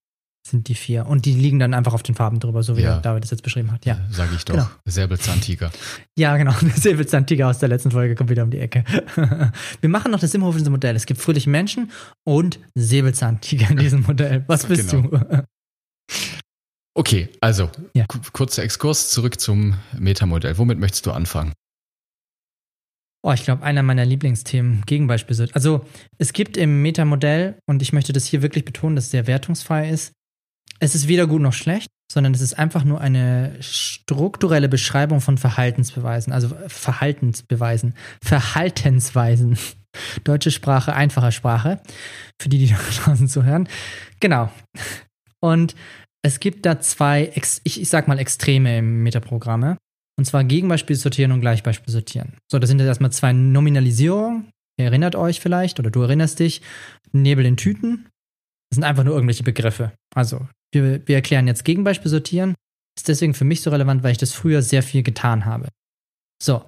sind 0.48 0.68
die 0.68 0.76
vier. 0.76 1.06
Und 1.06 1.26
die 1.26 1.34
liegen 1.34 1.60
dann 1.60 1.74
einfach 1.74 1.94
auf 1.94 2.04
den 2.04 2.16
Farben 2.16 2.40
drüber, 2.40 2.64
so 2.64 2.76
wie 2.76 2.82
ja. 2.82 3.00
David 3.00 3.24
das 3.24 3.32
jetzt 3.32 3.44
beschrieben 3.44 3.72
hat. 3.72 3.86
Ja, 3.86 4.00
sage 4.10 4.32
ich 4.36 4.44
doch. 4.44 4.56
Genau. 4.56 4.68
Säbelzahntiger. 4.86 5.72
Ja, 6.18 6.36
genau. 6.38 6.54
Der 6.62 6.70
Säbelzahntiger 6.72 7.48
aus 7.48 7.60
der 7.60 7.70
letzten 7.70 7.92
Folge 7.92 8.16
kommt 8.16 8.30
wieder 8.30 8.44
um 8.44 8.50
die 8.50 8.60
Ecke. 8.60 8.84
Wir 9.82 9.90
machen 9.90 10.12
noch 10.12 10.20
das 10.20 10.32
Simhofense 10.32 10.70
Modell. 10.70 10.96
Es 10.96 11.06
gibt 11.06 11.22
fröhliche 11.22 11.50
Menschen 11.50 11.92
und 12.26 12.60
Säbelzahntiger 12.76 13.70
in 13.70 13.78
diesem 13.78 14.02
Modell. 14.02 14.44
Was 14.48 14.66
bist 14.66 14.92
genau. 14.92 15.08
du? 15.08 15.44
Okay, 16.94 17.30
also 17.40 17.70
ja. 17.96 18.06
kurzer 18.34 18.64
Exkurs 18.64 19.12
zurück 19.12 19.40
zum 19.40 19.76
Metamodell. 19.98 20.58
Womit 20.58 20.78
möchtest 20.78 21.06
du 21.06 21.12
anfangen? 21.12 21.54
Oh, 23.24 23.32
ich 23.32 23.44
glaube, 23.44 23.64
einer 23.64 23.84
meiner 23.84 24.06
Lieblingsthemen, 24.06 24.84
Gegenbeispiele. 24.86 25.50
Also, 25.54 25.86
es 26.18 26.34
gibt 26.34 26.58
im 26.58 26.82
Metamodell, 26.82 27.60
und 27.68 27.82
ich 27.82 27.94
möchte 27.94 28.14
das 28.14 28.26
hier 28.26 28.42
wirklich 28.42 28.66
betonen, 28.66 28.96
dass 28.96 29.06
es 29.06 29.12
sehr 29.12 29.28
wertungsfrei 29.28 29.90
ist, 29.90 30.14
es 30.80 30.96
ist 30.96 31.08
weder 31.08 31.28
gut 31.28 31.42
noch 31.42 31.54
schlecht, 31.54 31.90
sondern 32.12 32.34
es 32.34 32.42
ist 32.42 32.58
einfach 32.58 32.84
nur 32.84 33.00
eine 33.00 33.56
strukturelle 33.62 34.68
Beschreibung 34.68 35.22
von 35.22 35.38
Verhaltensbeweisen, 35.38 36.34
also 36.34 36.56
Verhaltensbeweisen, 36.68 37.94
Verhaltensweisen. 38.24 39.58
Deutsche 40.24 40.52
Sprache, 40.52 40.96
einfache 40.96 41.32
Sprache, 41.32 41.82
für 42.42 42.50
die, 42.50 42.58
die 42.58 42.68
da 42.74 42.78
draußen 43.04 43.28
zuhören. 43.28 43.68
Genau. 44.20 44.50
Und 45.40 45.76
es 46.24 46.40
gibt 46.40 46.66
da 46.66 46.80
zwei, 46.80 47.32
ich, 47.64 47.80
ich 47.80 47.90
sag 47.90 48.08
mal, 48.08 48.18
Extreme 48.18 48.80
im 48.80 49.04
Metaprogramme. 49.04 49.78
Und 50.22 50.26
zwar 50.26 50.44
Gegenbeispiel 50.44 50.96
sortieren 50.96 51.32
und 51.32 51.42
Gleichbeispiel 51.42 51.92
sortieren. 51.92 52.34
So, 52.48 52.60
das 52.60 52.70
sind 52.70 52.78
jetzt 52.78 52.86
erstmal 52.86 53.12
zwei 53.12 53.34
Nominalisierungen. 53.34 54.52
Ihr 54.78 54.86
erinnert 54.86 55.16
euch 55.16 55.40
vielleicht 55.40 55.80
oder 55.80 55.90
du 55.90 56.04
erinnerst 56.04 56.38
dich. 56.38 56.62
Nebel 57.12 57.44
in 57.44 57.58
Tüten. 57.58 58.08
Das 58.70 58.76
sind 58.76 58.84
einfach 58.84 59.04
nur 59.04 59.16
irgendwelche 59.16 59.42
Begriffe. 59.42 59.94
Also, 60.14 60.48
wir, 60.72 61.08
wir 61.08 61.16
erklären 61.16 61.48
jetzt 61.48 61.66
Gegenbeispiel 61.66 62.12
sortieren. 62.12 62.54
Ist 62.96 63.08
deswegen 63.08 63.34
für 63.34 63.46
mich 63.46 63.62
so 63.62 63.72
relevant, 63.72 64.04
weil 64.04 64.12
ich 64.12 64.20
das 64.20 64.32
früher 64.32 64.62
sehr 64.62 64.84
viel 64.84 65.02
getan 65.02 65.46
habe. 65.46 65.70
So. 66.40 66.68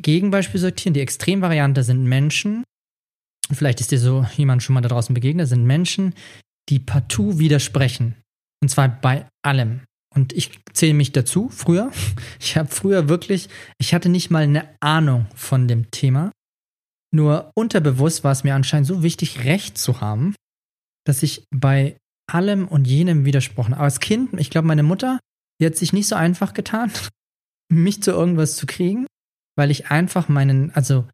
Gegenbeispiel 0.00 0.58
sortieren, 0.58 0.94
die 0.94 1.00
Extremvariante 1.00 1.82
sind 1.82 2.04
Menschen. 2.04 2.64
Vielleicht 3.52 3.82
ist 3.82 3.90
dir 3.90 3.98
so 3.98 4.24
jemand 4.34 4.62
schon 4.62 4.72
mal 4.72 4.80
da 4.80 4.88
draußen 4.88 5.12
begegnet, 5.12 5.46
sind 5.46 5.66
Menschen, 5.66 6.14
die 6.70 6.78
partout 6.78 7.38
widersprechen. 7.38 8.14
Und 8.62 8.70
zwar 8.70 8.88
bei 8.88 9.28
allem. 9.44 9.82
Und 10.14 10.32
ich 10.32 10.60
zähle 10.72 10.94
mich 10.94 11.12
dazu, 11.12 11.48
früher. 11.48 11.90
Ich 12.40 12.56
habe 12.56 12.68
früher 12.68 13.08
wirklich, 13.08 13.48
ich 13.78 13.94
hatte 13.94 14.08
nicht 14.08 14.30
mal 14.30 14.42
eine 14.42 14.68
Ahnung 14.80 15.26
von 15.34 15.68
dem 15.68 15.90
Thema. 15.90 16.32
Nur 17.14 17.50
unterbewusst 17.54 18.24
war 18.24 18.32
es 18.32 18.44
mir 18.44 18.54
anscheinend 18.54 18.86
so 18.86 19.02
wichtig, 19.02 19.44
Recht 19.44 19.78
zu 19.78 20.00
haben, 20.00 20.34
dass 21.04 21.22
ich 21.22 21.44
bei 21.50 21.96
allem 22.30 22.68
und 22.68 22.86
jenem 22.86 23.24
widersprochen. 23.24 23.74
Aber 23.74 23.84
als 23.84 24.00
Kind, 24.00 24.38
ich 24.38 24.50
glaube, 24.50 24.66
meine 24.66 24.82
Mutter, 24.82 25.18
die 25.60 25.66
hat 25.66 25.76
sich 25.76 25.92
nicht 25.92 26.08
so 26.08 26.16
einfach 26.16 26.54
getan, 26.54 26.90
mich 27.70 28.02
zu 28.02 28.10
irgendwas 28.12 28.56
zu 28.56 28.66
kriegen, 28.66 29.06
weil 29.56 29.70
ich 29.70 29.90
einfach 29.90 30.28
meinen, 30.28 30.70
also 30.72 31.06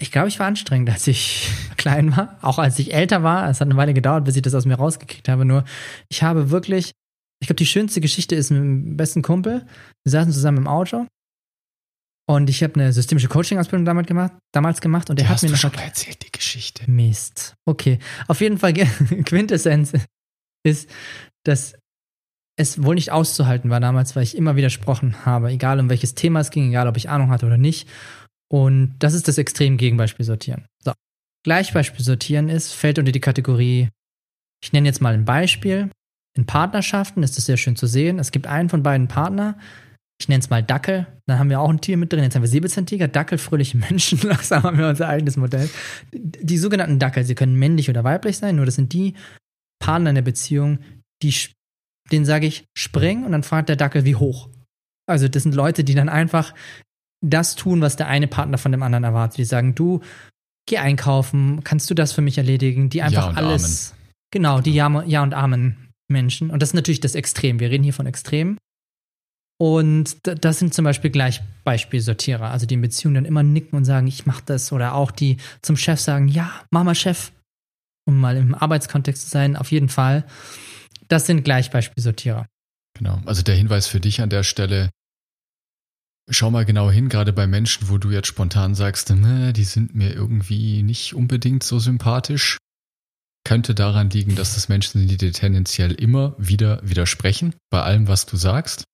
ich 0.00 0.12
glaube, 0.12 0.28
ich 0.28 0.38
war 0.38 0.46
anstrengend, 0.46 0.90
als 0.90 1.06
ich 1.06 1.50
klein 1.76 2.16
war, 2.16 2.38
auch 2.40 2.58
als 2.58 2.78
ich 2.78 2.94
älter 2.94 3.22
war. 3.22 3.48
Es 3.48 3.60
hat 3.60 3.68
eine 3.68 3.76
Weile 3.76 3.94
gedauert, 3.94 4.24
bis 4.24 4.36
ich 4.36 4.42
das 4.42 4.54
aus 4.54 4.64
mir 4.64 4.76
rausgekriegt 4.76 5.28
habe. 5.28 5.44
Nur 5.44 5.64
ich 6.08 6.22
habe 6.22 6.50
wirklich, 6.50 6.92
ich 7.40 7.46
glaube, 7.46 7.56
die 7.56 7.66
schönste 7.66 8.00
Geschichte 8.00 8.34
ist 8.34 8.50
mit 8.50 8.60
dem 8.60 8.96
besten 8.96 9.22
Kumpel. 9.22 9.66
Wir 10.04 10.10
saßen 10.10 10.32
zusammen 10.32 10.58
im 10.58 10.66
Auto 10.66 11.06
und 12.28 12.50
ich 12.50 12.62
habe 12.62 12.74
eine 12.74 12.92
systemische 12.92 13.28
Coaching-Ausbildung 13.28 13.86
damals 13.86 14.06
gemacht, 14.06 14.32
damals 14.52 14.80
gemacht 14.80 15.08
und 15.08 15.18
er 15.20 15.28
hat 15.28 15.42
mir 15.42 15.50
noch 15.50 15.56
schon 15.56 15.72
mal 15.72 15.82
erzählt 15.82 16.24
die 16.26 16.32
Geschichte. 16.32 16.90
Mist. 16.90 17.54
Okay, 17.64 17.98
auf 18.26 18.40
jeden 18.40 18.58
Fall 18.58 18.74
Quintessenz 19.24 19.92
ist, 20.62 20.90
dass 21.44 21.74
es 22.58 22.82
wohl 22.82 22.96
nicht 22.96 23.12
auszuhalten 23.12 23.70
war 23.70 23.80
damals, 23.80 24.16
weil 24.16 24.24
ich 24.24 24.36
immer 24.36 24.56
widersprochen 24.56 25.24
habe, 25.24 25.50
egal 25.50 25.78
um 25.78 25.88
welches 25.88 26.14
Thema 26.14 26.40
es 26.40 26.50
ging, 26.50 26.68
egal 26.68 26.88
ob 26.88 26.96
ich 26.96 27.08
Ahnung 27.08 27.30
hatte 27.30 27.46
oder 27.46 27.56
nicht. 27.56 27.88
Und 28.50 28.96
das 28.98 29.14
ist 29.14 29.28
das 29.28 29.38
extrem 29.38 29.76
Gegenbeispiel 29.76 30.26
sortieren. 30.26 30.66
So. 30.82 30.92
Gleichbeispiel 31.44 32.04
sortieren 32.04 32.48
ist, 32.48 32.72
fällt 32.72 32.98
unter 32.98 33.12
die 33.12 33.20
Kategorie, 33.20 33.90
ich 34.62 34.72
nenne 34.72 34.88
jetzt 34.88 35.00
mal 35.00 35.14
ein 35.14 35.24
Beispiel. 35.24 35.90
In 36.38 36.46
Partnerschaften 36.46 37.24
ist 37.24 37.36
es 37.36 37.46
sehr 37.46 37.56
schön 37.56 37.74
zu 37.74 37.88
sehen. 37.88 38.20
Es 38.20 38.30
gibt 38.30 38.46
einen 38.46 38.68
von 38.68 38.84
beiden 38.84 39.08
Partner, 39.08 39.58
ich 40.20 40.28
nenne 40.28 40.38
es 40.38 40.50
mal 40.50 40.62
Dackel. 40.62 41.08
Dann 41.26 41.40
haben 41.40 41.50
wir 41.50 41.58
auch 41.58 41.68
ein 41.68 41.80
Tier 41.80 41.96
mit 41.96 42.12
drin. 42.12 42.22
Jetzt 42.22 42.36
haben 42.36 42.42
wir 42.42 42.48
Säbelzahntiger, 42.48 43.08
Dackel, 43.08 43.38
fröhliche 43.38 43.76
Menschen. 43.76 44.20
Langsam 44.22 44.62
haben 44.62 44.78
wir 44.78 44.88
unser 44.88 45.08
eigenes 45.08 45.36
Modell. 45.36 45.68
Die 46.12 46.58
sogenannten 46.58 47.00
Dackel, 47.00 47.24
sie 47.24 47.34
können 47.34 47.56
männlich 47.56 47.90
oder 47.90 48.04
weiblich 48.04 48.38
sein, 48.38 48.54
nur 48.54 48.66
das 48.66 48.76
sind 48.76 48.92
die 48.92 49.14
Partner 49.80 50.10
in 50.10 50.14
der 50.14 50.22
Beziehung, 50.22 50.78
die, 51.24 51.34
denen 52.12 52.24
sage 52.24 52.46
ich, 52.46 52.66
spring 52.76 53.24
und 53.24 53.32
dann 53.32 53.42
fragt 53.42 53.68
der 53.68 53.76
Dackel, 53.76 54.04
wie 54.04 54.14
hoch. 54.14 54.48
Also 55.08 55.26
das 55.26 55.42
sind 55.42 55.56
Leute, 55.56 55.82
die 55.82 55.94
dann 55.94 56.08
einfach 56.08 56.54
das 57.20 57.56
tun, 57.56 57.80
was 57.80 57.96
der 57.96 58.06
eine 58.06 58.28
Partner 58.28 58.58
von 58.58 58.70
dem 58.70 58.84
anderen 58.84 59.02
erwartet. 59.02 59.38
Die 59.38 59.44
sagen, 59.44 59.74
du, 59.74 60.02
geh 60.68 60.78
einkaufen, 60.78 61.64
kannst 61.64 61.90
du 61.90 61.94
das 61.94 62.12
für 62.12 62.22
mich 62.22 62.38
erledigen? 62.38 62.90
Die 62.90 63.02
einfach 63.02 63.32
ja 63.32 63.36
alles. 63.36 63.90
Amen. 63.90 63.98
Genau, 64.30 64.60
die 64.60 64.74
ja, 64.74 65.02
ja 65.04 65.24
und 65.24 65.34
Amen 65.34 65.87
Menschen. 66.08 66.50
Und 66.50 66.60
das 66.60 66.70
ist 66.70 66.74
natürlich 66.74 67.00
das 67.00 67.14
Extrem. 67.14 67.60
Wir 67.60 67.70
reden 67.70 67.84
hier 67.84 67.94
von 67.94 68.06
Extrem. 68.06 68.58
Und 69.60 70.16
das 70.22 70.58
sind 70.60 70.72
zum 70.72 70.84
Beispiel 70.84 71.10
gleich 71.10 71.42
Beispielsortierer, 71.64 72.50
also 72.50 72.64
die 72.64 72.74
in 72.74 72.80
Beziehungen 72.80 73.16
dann 73.16 73.24
immer 73.24 73.42
nicken 73.42 73.76
und 73.76 73.84
sagen, 73.84 74.06
ich 74.06 74.24
mach 74.24 74.40
das. 74.40 74.72
Oder 74.72 74.94
auch 74.94 75.10
die 75.10 75.38
zum 75.62 75.76
Chef 75.76 76.00
sagen, 76.00 76.28
ja, 76.28 76.50
mach 76.70 76.84
mal 76.84 76.94
Chef. 76.94 77.32
Um 78.06 78.20
mal 78.20 78.36
im 78.36 78.54
Arbeitskontext 78.54 79.24
zu 79.24 79.28
sein, 79.28 79.56
auf 79.56 79.70
jeden 79.70 79.88
Fall. 79.88 80.24
Das 81.08 81.26
sind 81.26 81.44
gleich 81.44 81.70
Beispielsortierer. 81.70 82.46
Genau. 82.96 83.20
Also 83.26 83.42
der 83.42 83.54
Hinweis 83.54 83.86
für 83.86 84.00
dich 84.00 84.20
an 84.20 84.30
der 84.30 84.44
Stelle, 84.44 84.90
Schau 86.30 86.50
mal 86.50 86.66
genau 86.66 86.90
hin, 86.90 87.08
gerade 87.08 87.32
bei 87.32 87.46
Menschen, 87.46 87.88
wo 87.88 87.96
du 87.96 88.10
jetzt 88.10 88.26
spontan 88.28 88.74
sagst, 88.74 89.08
ne, 89.10 89.54
die 89.54 89.64
sind 89.64 89.94
mir 89.94 90.12
irgendwie 90.12 90.82
nicht 90.82 91.14
unbedingt 91.14 91.62
so 91.62 91.78
sympathisch. 91.78 92.58
Könnte 93.48 93.74
daran 93.74 94.10
liegen, 94.10 94.36
dass 94.36 94.56
das 94.56 94.68
Menschen 94.68 94.98
sind, 94.98 95.10
die 95.10 95.16
dir 95.16 95.32
tendenziell 95.32 95.92
immer 95.92 96.34
wieder 96.36 96.86
widersprechen 96.86 97.54
bei 97.70 97.80
allem, 97.80 98.06
was 98.06 98.26
du 98.26 98.36
sagst. 98.36 98.84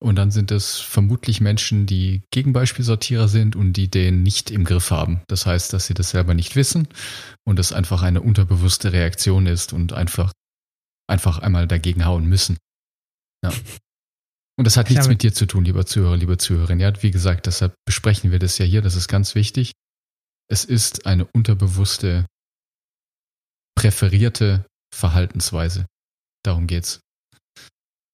Und 0.00 0.14
dann 0.14 0.30
sind 0.30 0.52
es 0.52 0.78
vermutlich 0.78 1.40
Menschen, 1.40 1.84
die 1.86 2.22
Gegenbeispielsortierer 2.30 3.26
sind 3.26 3.56
und 3.56 3.72
die 3.72 3.90
den 3.90 4.22
nicht 4.22 4.52
im 4.52 4.62
Griff 4.62 4.92
haben. 4.92 5.22
Das 5.26 5.46
heißt, 5.46 5.72
dass 5.72 5.88
sie 5.88 5.94
das 5.94 6.10
selber 6.10 6.34
nicht 6.34 6.54
wissen 6.54 6.86
und 7.44 7.58
es 7.58 7.72
einfach 7.72 8.02
eine 8.02 8.20
unterbewusste 8.20 8.92
Reaktion 8.92 9.46
ist 9.46 9.72
und 9.72 9.92
einfach, 9.92 10.32
einfach 11.08 11.40
einmal 11.40 11.66
dagegen 11.66 12.04
hauen 12.04 12.26
müssen. 12.26 12.58
Ja. 13.42 13.50
Und 14.56 14.64
das 14.64 14.76
hat 14.76 14.90
nichts 14.90 15.08
mit 15.08 15.24
dir 15.24 15.34
zu 15.34 15.46
tun, 15.46 15.64
lieber 15.64 15.86
Zuhörer, 15.86 16.16
liebe 16.16 16.38
Zuhörerin. 16.38 16.78
Ja, 16.78 16.92
wie 17.02 17.10
gesagt, 17.10 17.46
deshalb 17.46 17.74
besprechen 17.84 18.30
wir 18.30 18.38
das 18.38 18.58
ja 18.58 18.64
hier. 18.64 18.80
Das 18.80 18.94
ist 18.94 19.08
ganz 19.08 19.34
wichtig. 19.34 19.72
Es 20.48 20.64
ist 20.64 21.04
eine 21.04 21.24
unterbewusste, 21.24 22.26
präferierte 23.74 24.64
Verhaltensweise. 24.94 25.86
Darum 26.44 26.66
geht's. 26.66 27.00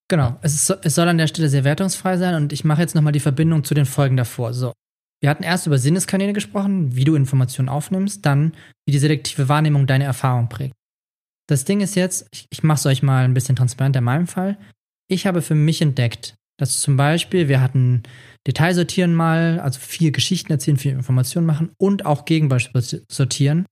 Genau. 0.09 0.39
Es, 0.43 0.55
ist, 0.55 0.79
es 0.85 0.95
soll 0.95 1.09
an 1.09 1.19
der 1.19 1.27
Stelle 1.27 1.49
sehr 1.49 1.65
wertungsfrei 1.65 2.17
sein 2.17 2.35
und 2.35 2.53
ich 2.53 2.65
mache 2.65 2.81
jetzt 2.81 2.95
nochmal 2.95 3.13
die 3.13 3.21
Verbindung 3.21 3.65
zu 3.65 3.75
den 3.75 3.87
Folgen 3.87 4.17
davor. 4.17 4.55
So. 4.55 4.73
Wir 5.21 5.31
hatten 5.31 5.43
erst 5.43 5.67
über 5.67 5.79
Sinneskanäle 5.79 6.33
gesprochen, 6.33 6.95
wie 6.95 7.05
du 7.05 7.15
Informationen 7.15 7.69
aufnimmst, 7.69 8.25
dann 8.25 8.55
wie 8.87 8.93
die 8.93 8.99
selektive 8.99 9.49
Wahrnehmung 9.49 9.87
deine 9.87 10.05
Erfahrung 10.05 10.49
prägt. 10.49 10.75
Das 11.49 11.65
Ding 11.65 11.81
ist 11.81 11.95
jetzt, 11.95 12.27
ich, 12.33 12.47
ich 12.51 12.63
mache 12.63 12.79
es 12.79 12.87
euch 12.87 13.03
mal 13.03 13.25
ein 13.25 13.35
bisschen 13.35 13.57
transparenter 13.57 13.99
in 13.99 14.05
meinem 14.05 14.27
Fall 14.27 14.57
ich 15.09 15.27
habe 15.27 15.43
für 15.43 15.55
mich 15.55 15.83
entdeckt, 15.83 16.35
dass 16.59 16.81
zum 16.81 16.97
Beispiel 16.97 17.49
wir 17.49 17.61
hatten 17.61 18.03
Detailsortieren 18.47 19.15
mal, 19.15 19.61
also 19.61 19.81
viel 19.81 20.13
Geschichten 20.13 20.53
erzählen, 20.53 20.77
viel 20.77 20.93
Informationen 20.93 21.47
machen 21.47 21.73
und 21.79 22.07
auch 22.07 22.25
Gegenbeispiele 22.25 23.05
sortieren. 23.11 23.67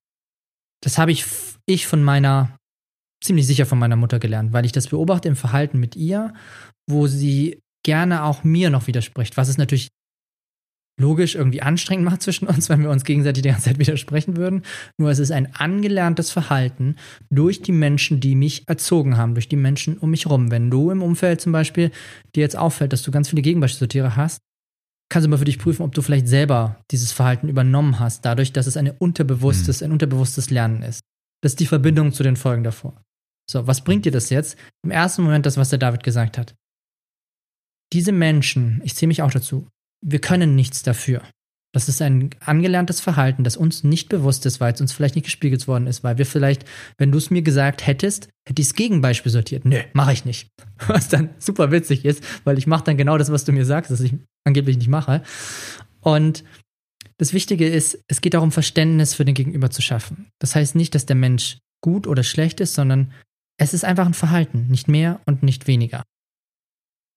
Das 0.82 0.98
habe 0.98 1.12
ich, 1.12 1.24
ich 1.66 1.86
von 1.86 2.02
meiner, 2.02 2.56
ziemlich 3.22 3.46
sicher 3.46 3.66
von 3.66 3.78
meiner 3.78 3.96
Mutter 3.96 4.18
gelernt, 4.18 4.52
weil 4.52 4.64
ich 4.64 4.72
das 4.72 4.88
beobachte 4.88 5.28
im 5.28 5.36
Verhalten 5.36 5.78
mit 5.78 5.96
ihr, 5.96 6.32
wo 6.88 7.06
sie 7.06 7.60
gerne 7.84 8.24
auch 8.24 8.44
mir 8.44 8.70
noch 8.70 8.86
widerspricht, 8.86 9.36
was 9.36 9.48
es 9.48 9.58
natürlich 9.58 9.88
logisch 10.98 11.34
irgendwie 11.34 11.62
anstrengend 11.62 12.04
macht 12.06 12.22
zwischen 12.22 12.46
uns, 12.46 12.68
wenn 12.68 12.80
wir 12.82 12.90
uns 12.90 13.04
gegenseitig 13.04 13.42
die 13.42 13.50
ganze 13.50 13.64
Zeit 13.64 13.78
widersprechen 13.78 14.36
würden. 14.36 14.62
Nur 14.98 15.10
es 15.10 15.18
ist 15.18 15.30
ein 15.30 15.54
angelerntes 15.54 16.30
Verhalten 16.30 16.96
durch 17.30 17.62
die 17.62 17.72
Menschen, 17.72 18.20
die 18.20 18.34
mich 18.34 18.66
erzogen 18.68 19.16
haben, 19.16 19.34
durch 19.34 19.48
die 19.48 19.56
Menschen 19.56 19.98
um 19.98 20.10
mich 20.10 20.24
herum. 20.24 20.50
Wenn 20.50 20.70
du 20.70 20.90
im 20.90 21.02
Umfeld 21.02 21.40
zum 21.40 21.52
Beispiel 21.52 21.90
dir 22.34 22.40
jetzt 22.40 22.56
auffällt, 22.56 22.92
dass 22.92 23.02
du 23.02 23.10
ganz 23.10 23.28
viele 23.28 23.42
Gegenbeispielsortiere 23.42 24.16
hast, 24.16 24.40
kannst 25.08 25.26
du 25.26 25.30
mal 25.30 25.38
für 25.38 25.44
dich 25.44 25.58
prüfen, 25.58 25.82
ob 25.82 25.94
du 25.94 26.02
vielleicht 26.02 26.28
selber 26.28 26.80
dieses 26.90 27.12
Verhalten 27.12 27.48
übernommen 27.48 28.00
hast, 28.00 28.24
dadurch, 28.24 28.52
dass 28.52 28.66
es 28.66 28.76
ein 28.76 28.90
unterbewusstes, 28.90 29.80
mhm. 29.80 29.86
ein 29.86 29.92
unterbewusstes 29.92 30.50
Lernen 30.50 30.82
ist. 30.82 31.00
Das 31.42 31.52
ist 31.52 31.60
die 31.60 31.66
Verbindung 31.66 32.12
zu 32.12 32.22
den 32.22 32.36
Folgen 32.36 32.64
davor. 32.64 33.00
So, 33.50 33.66
was 33.66 33.84
bringt 33.84 34.04
dir 34.04 34.12
das 34.12 34.30
jetzt? 34.30 34.56
Im 34.84 34.90
ersten 34.90 35.22
Moment 35.22 35.46
das, 35.46 35.56
was 35.56 35.70
der 35.70 35.78
David 35.78 36.02
gesagt 36.02 36.38
hat. 36.38 36.54
Diese 37.92 38.12
Menschen, 38.12 38.80
ich 38.84 38.96
zähle 38.96 39.08
mich 39.08 39.22
auch 39.22 39.30
dazu, 39.30 39.68
wir 40.04 40.20
können 40.20 40.56
nichts 40.56 40.82
dafür. 40.82 41.22
Das 41.72 41.88
ist 41.90 42.00
ein 42.00 42.30
angelerntes 42.40 43.00
Verhalten, 43.00 43.44
das 43.44 43.56
uns 43.56 43.84
nicht 43.84 44.08
bewusst 44.08 44.46
ist, 44.46 44.60
weil 44.60 44.72
es 44.72 44.80
uns 44.80 44.92
vielleicht 44.92 45.14
nicht 45.14 45.24
gespiegelt 45.24 45.68
worden 45.68 45.86
ist, 45.86 46.02
weil 46.02 46.16
wir 46.16 46.24
vielleicht, 46.24 46.64
wenn 46.96 47.12
du 47.12 47.18
es 47.18 47.30
mir 47.30 47.42
gesagt 47.42 47.86
hättest, 47.86 48.30
hätte 48.48 48.62
ich 48.62 48.68
es 48.68 48.74
Gegenbeispiel 48.74 49.30
sortiert. 49.30 49.66
Nö, 49.66 49.80
mache 49.92 50.14
ich 50.14 50.24
nicht. 50.24 50.48
Was 50.86 51.08
dann 51.08 51.30
super 51.38 51.70
witzig 51.70 52.04
ist, 52.04 52.24
weil 52.44 52.56
ich 52.56 52.66
mache 52.66 52.84
dann 52.84 52.96
genau 52.96 53.18
das, 53.18 53.30
was 53.30 53.44
du 53.44 53.52
mir 53.52 53.64
sagst, 53.64 53.90
das 53.90 54.00
ich 54.00 54.14
angeblich 54.44 54.78
nicht 54.78 54.88
mache. 54.88 55.22
Und 56.00 56.44
das 57.18 57.32
Wichtige 57.32 57.68
ist, 57.68 57.98
es 58.08 58.20
geht 58.20 58.34
darum, 58.34 58.52
Verständnis 58.52 59.14
für 59.14 59.24
den 59.24 59.34
Gegenüber 59.34 59.70
zu 59.70 59.82
schaffen. 59.82 60.30
Das 60.38 60.54
heißt 60.54 60.74
nicht, 60.74 60.94
dass 60.94 61.06
der 61.06 61.16
Mensch 61.16 61.58
gut 61.82 62.06
oder 62.06 62.22
schlecht 62.22 62.60
ist, 62.60 62.74
sondern 62.74 63.12
es 63.58 63.72
ist 63.72 63.84
einfach 63.84 64.06
ein 64.06 64.14
Verhalten, 64.14 64.68
nicht 64.68 64.88
mehr 64.88 65.20
und 65.24 65.42
nicht 65.42 65.66
weniger. 65.66 66.02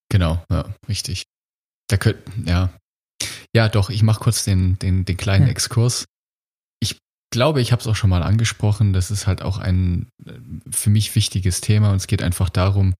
Genau, 0.09 0.43
ja, 0.49 0.73
richtig. 0.87 1.25
Da 1.87 1.97
könnt, 1.97 2.19
ja. 2.45 2.73
Ja, 3.53 3.67
doch, 3.67 3.89
ich 3.89 4.03
mache 4.03 4.21
kurz 4.21 4.45
den, 4.45 4.79
den, 4.79 5.05
den 5.05 5.17
kleinen 5.17 5.45
ja. 5.45 5.51
Exkurs. 5.51 6.05
Ich 6.79 6.97
glaube, 7.31 7.61
ich 7.61 7.71
habe 7.71 7.81
es 7.81 7.87
auch 7.87 7.95
schon 7.95 8.09
mal 8.09 8.23
angesprochen. 8.23 8.93
Das 8.93 9.11
ist 9.11 9.27
halt 9.27 9.41
auch 9.41 9.57
ein 9.57 10.07
äh, 10.25 10.33
für 10.71 10.89
mich 10.89 11.15
wichtiges 11.15 11.61
Thema 11.61 11.91
und 11.91 11.97
es 11.97 12.07
geht 12.07 12.21
einfach 12.21 12.49
darum, 12.49 12.93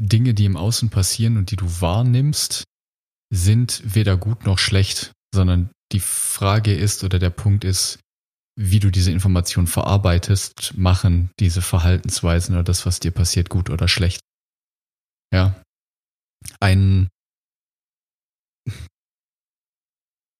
Dinge, 0.00 0.34
die 0.34 0.46
im 0.46 0.56
Außen 0.56 0.88
passieren 0.88 1.36
und 1.36 1.50
die 1.50 1.56
du 1.56 1.66
wahrnimmst, 1.80 2.64
sind 3.30 3.82
weder 3.84 4.16
gut 4.16 4.44
noch 4.46 4.58
schlecht, 4.58 5.12
sondern 5.34 5.70
die 5.92 6.00
Frage 6.00 6.74
ist 6.74 7.04
oder 7.04 7.18
der 7.18 7.30
Punkt 7.30 7.64
ist, 7.64 7.98
wie 8.58 8.80
du 8.80 8.90
diese 8.90 9.10
Information 9.10 9.66
verarbeitest, 9.66 10.76
machen 10.76 11.30
diese 11.40 11.62
Verhaltensweisen 11.62 12.54
oder 12.54 12.64
das, 12.64 12.84
was 12.84 13.00
dir 13.00 13.10
passiert, 13.10 13.48
gut 13.48 13.70
oder 13.70 13.88
schlecht. 13.88 14.20
Ja. 15.32 15.62
Ein, 16.60 17.08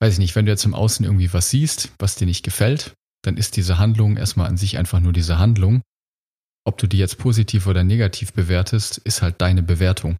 weiß 0.00 0.14
ich 0.14 0.18
nicht, 0.18 0.34
wenn 0.34 0.46
du 0.46 0.52
jetzt 0.52 0.64
im 0.64 0.74
Außen 0.74 1.04
irgendwie 1.04 1.32
was 1.32 1.50
siehst, 1.50 1.92
was 1.98 2.16
dir 2.16 2.26
nicht 2.26 2.44
gefällt, 2.44 2.92
dann 3.24 3.36
ist 3.36 3.56
diese 3.56 3.78
Handlung 3.78 4.16
erstmal 4.16 4.48
an 4.48 4.56
sich 4.56 4.76
einfach 4.76 5.00
nur 5.00 5.12
diese 5.12 5.38
Handlung. 5.38 5.82
Ob 6.64 6.78
du 6.78 6.86
die 6.86 6.98
jetzt 6.98 7.18
positiv 7.18 7.66
oder 7.66 7.82
negativ 7.82 8.32
bewertest, 8.32 8.98
ist 8.98 9.22
halt 9.22 9.40
deine 9.40 9.62
Bewertung. 9.62 10.16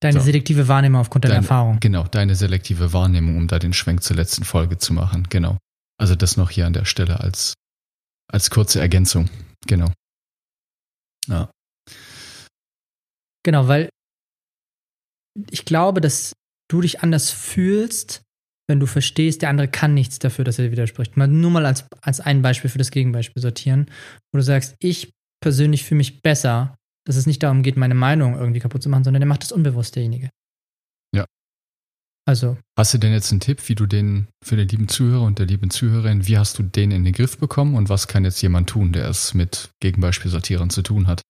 Deine 0.00 0.20
so. 0.20 0.26
selektive 0.26 0.68
Wahrnehmung 0.68 1.00
aufgrund 1.00 1.24
deiner 1.24 1.36
Erfahrung. 1.36 1.80
Genau, 1.80 2.04
deine 2.04 2.34
selektive 2.34 2.92
Wahrnehmung, 2.92 3.36
um 3.36 3.48
da 3.48 3.58
den 3.58 3.72
Schwenk 3.72 4.02
zur 4.02 4.16
letzten 4.16 4.44
Folge 4.44 4.76
zu 4.78 4.92
machen. 4.92 5.26
Genau. 5.30 5.58
Also 5.98 6.14
das 6.14 6.36
noch 6.36 6.50
hier 6.50 6.66
an 6.66 6.74
der 6.74 6.84
Stelle 6.84 7.20
als, 7.20 7.54
als 8.30 8.50
kurze 8.50 8.80
Ergänzung. 8.80 9.30
Genau. 9.66 9.90
Ja. 11.28 11.50
Genau, 13.42 13.68
weil 13.68 13.88
ich 15.50 15.64
glaube, 15.64 16.00
dass 16.00 16.32
du 16.68 16.80
dich 16.80 17.00
anders 17.00 17.30
fühlst, 17.30 18.22
wenn 18.68 18.80
du 18.80 18.86
verstehst, 18.86 19.42
der 19.42 19.50
andere 19.50 19.68
kann 19.68 19.94
nichts 19.94 20.18
dafür, 20.18 20.44
dass 20.44 20.58
er 20.58 20.66
dir 20.66 20.72
widerspricht. 20.72 21.16
Mal, 21.16 21.28
nur 21.28 21.50
mal 21.50 21.66
als, 21.66 21.84
als 22.00 22.20
ein 22.20 22.42
Beispiel 22.42 22.70
für 22.70 22.78
das 22.78 22.90
Gegenbeispiel 22.90 23.40
sortieren, 23.40 23.86
wo 24.32 24.38
du 24.38 24.42
sagst, 24.42 24.74
ich 24.80 25.12
persönlich 25.40 25.84
fühle 25.84 25.98
mich 25.98 26.22
besser, 26.22 26.75
dass 27.06 27.16
es 27.16 27.26
nicht 27.26 27.42
darum 27.42 27.62
geht, 27.62 27.76
meine 27.76 27.94
Meinung 27.94 28.34
irgendwie 28.34 28.60
kaputt 28.60 28.82
zu 28.82 28.88
machen, 28.88 29.04
sondern 29.04 29.20
der 29.20 29.28
macht 29.28 29.42
das 29.42 29.52
unbewusst, 29.52 29.94
derjenige. 29.94 30.30
Ja. 31.14 31.24
Also. 32.26 32.58
Hast 32.76 32.92
du 32.92 32.98
denn 32.98 33.12
jetzt 33.12 33.30
einen 33.30 33.40
Tipp, 33.40 33.68
wie 33.68 33.76
du 33.76 33.86
den 33.86 34.26
für 34.44 34.56
den 34.56 34.68
lieben 34.68 34.88
Zuhörer 34.88 35.22
und 35.22 35.38
der 35.38 35.46
lieben 35.46 35.70
Zuhörerin, 35.70 36.26
wie 36.26 36.36
hast 36.36 36.58
du 36.58 36.64
den 36.64 36.90
in 36.90 37.04
den 37.04 37.14
Griff 37.14 37.38
bekommen 37.38 37.76
und 37.76 37.88
was 37.88 38.08
kann 38.08 38.24
jetzt 38.24 38.42
jemand 38.42 38.68
tun, 38.68 38.92
der 38.92 39.08
es 39.08 39.34
mit 39.34 39.70
Gegenbeispielsortierern 39.80 40.68
zu 40.68 40.82
tun 40.82 41.06
hat? 41.06 41.22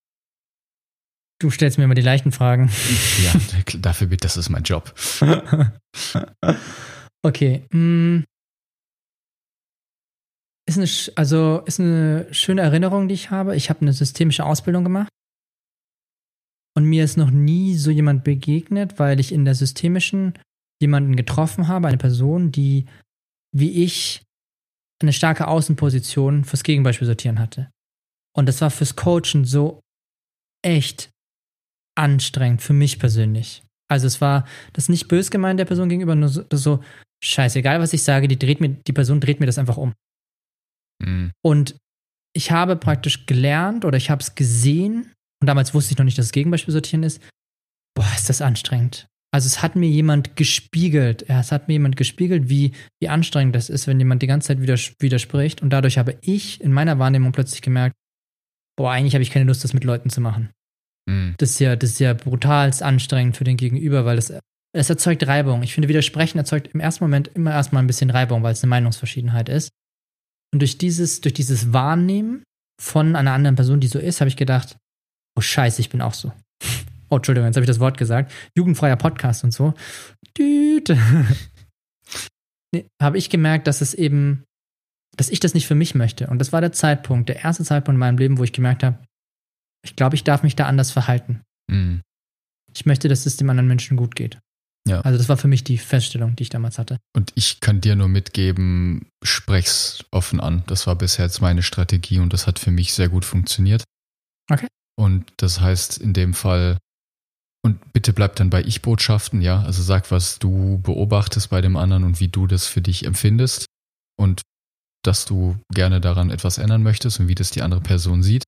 Du 1.39 1.51
stellst 1.51 1.77
mir 1.77 1.85
immer 1.85 1.95
die 1.95 2.03
leichten 2.03 2.33
Fragen. 2.33 2.71
Ja, 3.23 3.33
dafür 3.79 4.07
bitte, 4.07 4.23
das 4.23 4.37
ist 4.39 4.49
mein 4.49 4.63
Job. 4.63 4.95
okay. 7.23 7.67
Hm. 7.71 8.25
Ist 10.69 10.79
eine, 10.79 11.17
also 11.17 11.63
ist 11.67 11.81
eine 11.81 12.27
schöne 12.33 12.63
Erinnerung, 12.63 13.09
die 13.09 13.15
ich 13.15 13.31
habe. 13.31 13.55
Ich 13.57 13.69
habe 13.69 13.83
eine 13.83 13.93
systemische 13.93 14.45
Ausbildung 14.45 14.85
gemacht. 14.85 15.09
Und 16.77 16.85
mir 16.85 17.05
ist 17.05 17.17
noch 17.17 17.31
nie 17.31 17.75
so 17.75 17.91
jemand 17.91 18.23
begegnet, 18.23 18.99
weil 18.99 19.19
ich 19.19 19.33
in 19.33 19.45
der 19.47 19.55
systemischen 19.55 20.35
jemanden 20.81 21.17
getroffen 21.17 21.69
habe, 21.69 21.89
eine 21.89 21.97
Person, 21.97 22.53
die 22.53 22.85
wie 23.53 23.83
ich 23.83 24.23
eine 25.01 25.15
starke 25.15 25.49
Außenposition 25.49 26.45
fürs 26.45 26.63
Gegenbeispiel 26.63 27.07
sortieren 27.07 27.39
hatte. 27.39 27.71
Und 28.37 28.47
das 28.47 28.61
war 28.61 28.71
fürs 28.71 28.97
Coachen 28.97 29.47
so 29.47 29.81
echt 30.63 31.11
anstrengend 31.97 32.61
für 32.61 32.75
mich 32.75 32.99
persönlich. 32.99 33.63
Also 33.89 34.07
es 34.07 34.21
war 34.21 34.47
das 34.75 34.91
nicht 34.91 35.09
bös 35.09 35.31
gemeint 35.31 35.59
der 35.59 35.65
Person 35.65 35.89
gegenüber, 35.89 36.15
nur 36.15 36.29
so, 36.29 36.45
so 36.53 36.85
scheißegal, 37.23 37.81
was 37.81 37.95
ich 37.95 38.03
sage, 38.03 38.29
die 38.29 38.39
dreht 38.39 38.61
mir, 38.61 38.69
die 38.69 38.93
Person 38.93 39.21
dreht 39.21 39.41
mir 39.41 39.47
das 39.47 39.59
einfach 39.59 39.79
um. 39.79 39.95
Mhm. 41.03 41.33
Und 41.43 41.77
ich 42.35 42.51
habe 42.51 42.77
praktisch 42.77 43.25
gelernt 43.25 43.87
oder 43.87 43.97
ich 43.97 44.11
habe 44.11 44.21
es 44.21 44.35
gesehen, 44.35 45.13
und 45.47 45.49
damals 45.49 45.75
wusste 45.75 45.93
ich 45.93 45.99
noch 45.99 46.05
nicht, 46.05 46.19
dass 46.19 46.27
es 46.27 46.33
Gegenbeispiel 46.33 46.73
sortieren 46.73 47.05
ist. 47.05 47.23
Boah, 47.95 48.11
ist 48.17 48.29
das 48.29 48.43
anstrengend. 48.43 49.07
Also 49.33 49.47
es 49.47 49.63
hat 49.63 49.77
mir 49.77 49.89
jemand 49.89 50.35
gespiegelt, 50.35 51.25
es 51.29 51.53
hat 51.53 51.69
mir 51.69 51.75
jemand 51.75 51.97
gespiegelt, 51.97 52.49
wie, 52.49 52.73
wie 53.01 53.09
anstrengend 53.09 53.55
das 53.55 53.71
ist, 53.71 53.87
wenn 53.87 54.01
jemand 54.01 54.23
die 54.23 54.27
ganze 54.27 54.49
Zeit 54.49 54.61
widers 54.61 54.95
widerspricht. 54.99 55.63
Und 55.63 55.71
dadurch 55.71 55.99
habe 55.99 56.19
ich 56.21 56.61
in 56.61 56.73
meiner 56.73 56.99
Wahrnehmung 56.99 57.31
plötzlich 57.31 57.63
gemerkt, 57.63 57.95
boah, 58.77 58.91
eigentlich 58.91 59.15
habe 59.15 59.23
ich 59.23 59.31
keine 59.31 59.45
Lust, 59.45 59.63
das 59.63 59.73
mit 59.73 59.85
Leuten 59.85 60.11
zu 60.11 60.21
machen. 60.21 60.51
Mhm. 61.09 61.37
Das, 61.39 61.51
ist 61.51 61.61
ja, 61.61 61.77
das 61.77 61.91
ist 61.91 62.01
ja 62.01 62.13
brutalst 62.13 62.83
anstrengend 62.83 63.37
für 63.37 63.45
den 63.45 63.57
Gegenüber, 63.57 64.05
weil 64.05 64.19
es, 64.19 64.33
es 64.73 64.91
erzeugt 64.91 65.25
Reibung. 65.29 65.63
Ich 65.63 65.75
finde, 65.75 65.89
Widersprechen 65.89 66.39
erzeugt 66.39 66.75
im 66.75 66.81
ersten 66.81 67.05
Moment 67.05 67.29
immer 67.29 67.53
erstmal 67.53 67.85
ein 67.85 67.87
bisschen 67.87 68.11
Reibung, 68.11 68.43
weil 68.43 68.53
es 68.53 68.65
eine 68.65 68.71
Meinungsverschiedenheit 68.71 69.49
ist. 69.49 69.71
Und 70.53 70.59
durch 70.59 70.77
dieses, 70.77 71.21
durch 71.21 71.35
dieses 71.35 71.73
Wahrnehmen 71.73 72.43
von 72.83 73.15
einer 73.15 73.33
anderen 73.33 73.55
Person, 73.55 73.79
die 73.79 73.87
so 73.87 74.01
ist, 74.01 74.21
habe 74.21 74.29
ich 74.29 74.37
gedacht, 74.37 74.77
oh 75.37 75.41
Scheiße, 75.41 75.81
ich 75.81 75.91
bin 75.91 76.01
auch 76.01 76.15
so. 76.15 76.33
Oh, 77.09 77.19
Entschuldigung, 77.19 77.47
jetzt 77.47 77.55
habe 77.55 77.63
ich 77.63 77.69
das 77.69 77.79
Wort 77.79 77.99
gesagt. 77.99 78.33
Jugendfreier 78.57 78.97
Podcast 78.97 79.45
und 79.45 79.53
so. 79.53 79.75
Nee, 82.75 82.89
habe 83.01 83.17
ich 83.17 83.31
gemerkt, 83.31 83.69
dass 83.69 83.81
es 83.81 83.95
eben, 83.95 84.45
dass 85.17 85.31
ich 85.31 85.39
das 85.39 85.55
nicht 85.55 85.69
für 85.69 85.77
mich 85.77 85.95
möchte. 85.95 86.27
Und 86.27 86.41
das 86.41 86.53
war 86.53 86.61
der 86.61 86.73
Zeitpunkt, 86.73 87.29
der 87.29 87.45
erste 87.45 87.63
Zeitpunkt 87.63 87.95
in 87.95 88.01
meinem 88.01 88.19
Leben, 88.19 88.39
wo 88.39 88.45
ich 88.45 88.53
gemerkt 88.53 88.83
habe, 88.83 88.99
ich 89.85 89.95
glaube, 89.95 90.17
ich 90.17 90.25
darf 90.25 90.43
mich 90.43 90.57
da 90.57 90.67
anders 90.67 90.91
verhalten. 90.91 91.43
Mhm. 91.71 92.03
Ich 92.75 92.85
möchte, 92.87 93.09
dass 93.09 93.25
es 93.25 93.37
dem 93.37 93.49
anderen 93.49 93.69
Menschen 93.69 93.97
gut 93.97 94.17
geht. 94.17 94.41
Ja. 94.87 95.01
Also 95.01 95.19
das 95.19 95.29
war 95.29 95.37
für 95.37 95.49
mich 95.49 95.65
die 95.65 95.79
Feststellung, 95.79 96.37
die 96.37 96.45
ich 96.45 96.49
damals 96.49 96.79
hatte. 96.79 96.99
Und 97.15 97.33
ich 97.35 97.61
kann 97.61 97.81
dir 97.81 97.97
nur 97.97 98.09
mitgeben, 98.09 99.09
sprech's 99.23 100.05
offen 100.11 100.41
an. 100.41 100.63
Das 100.67 100.87
war 100.87 100.97
bisher 100.97 101.25
jetzt 101.25 101.41
meine 101.41 101.63
Strategie 101.63 102.19
und 102.19 102.33
das 102.33 102.47
hat 102.47 102.59
für 102.59 102.71
mich 102.71 102.93
sehr 102.93 103.09
gut 103.09 103.25
funktioniert. 103.25 103.85
Okay. 104.51 104.69
Und 104.99 105.33
das 105.37 105.61
heißt 105.61 105.99
in 105.99 106.13
dem 106.13 106.35
Fall, 106.35 106.79
und 107.63 107.93
bitte 107.93 108.13
bleib 108.13 108.37
dann 108.37 108.51
bei 108.51 108.63
Ich-Botschaften, 108.63 109.43
ja. 109.43 109.63
Also 109.63 109.83
sag, 109.83 110.11
was 110.11 110.39
du 110.39 110.79
beobachtest 110.79 111.51
bei 111.51 111.61
dem 111.61 111.77
anderen 111.77 112.05
und 112.05 112.21
wie 112.21 112.29
du 112.29 112.47
das 112.47 112.67
für 112.67 112.81
dich 112.81 113.05
empfindest. 113.05 113.67
Und 114.17 114.43
dass 115.07 115.25
du 115.25 115.57
gerne 115.73 116.01
daran 116.01 116.31
etwas 116.31 116.59
ändern 116.59 116.83
möchtest 116.83 117.21
und 117.21 117.29
wie 117.29 117.35
das 117.35 117.51
die 117.51 117.63
andere 117.63 117.81
Person 117.81 118.23
sieht. 118.23 118.45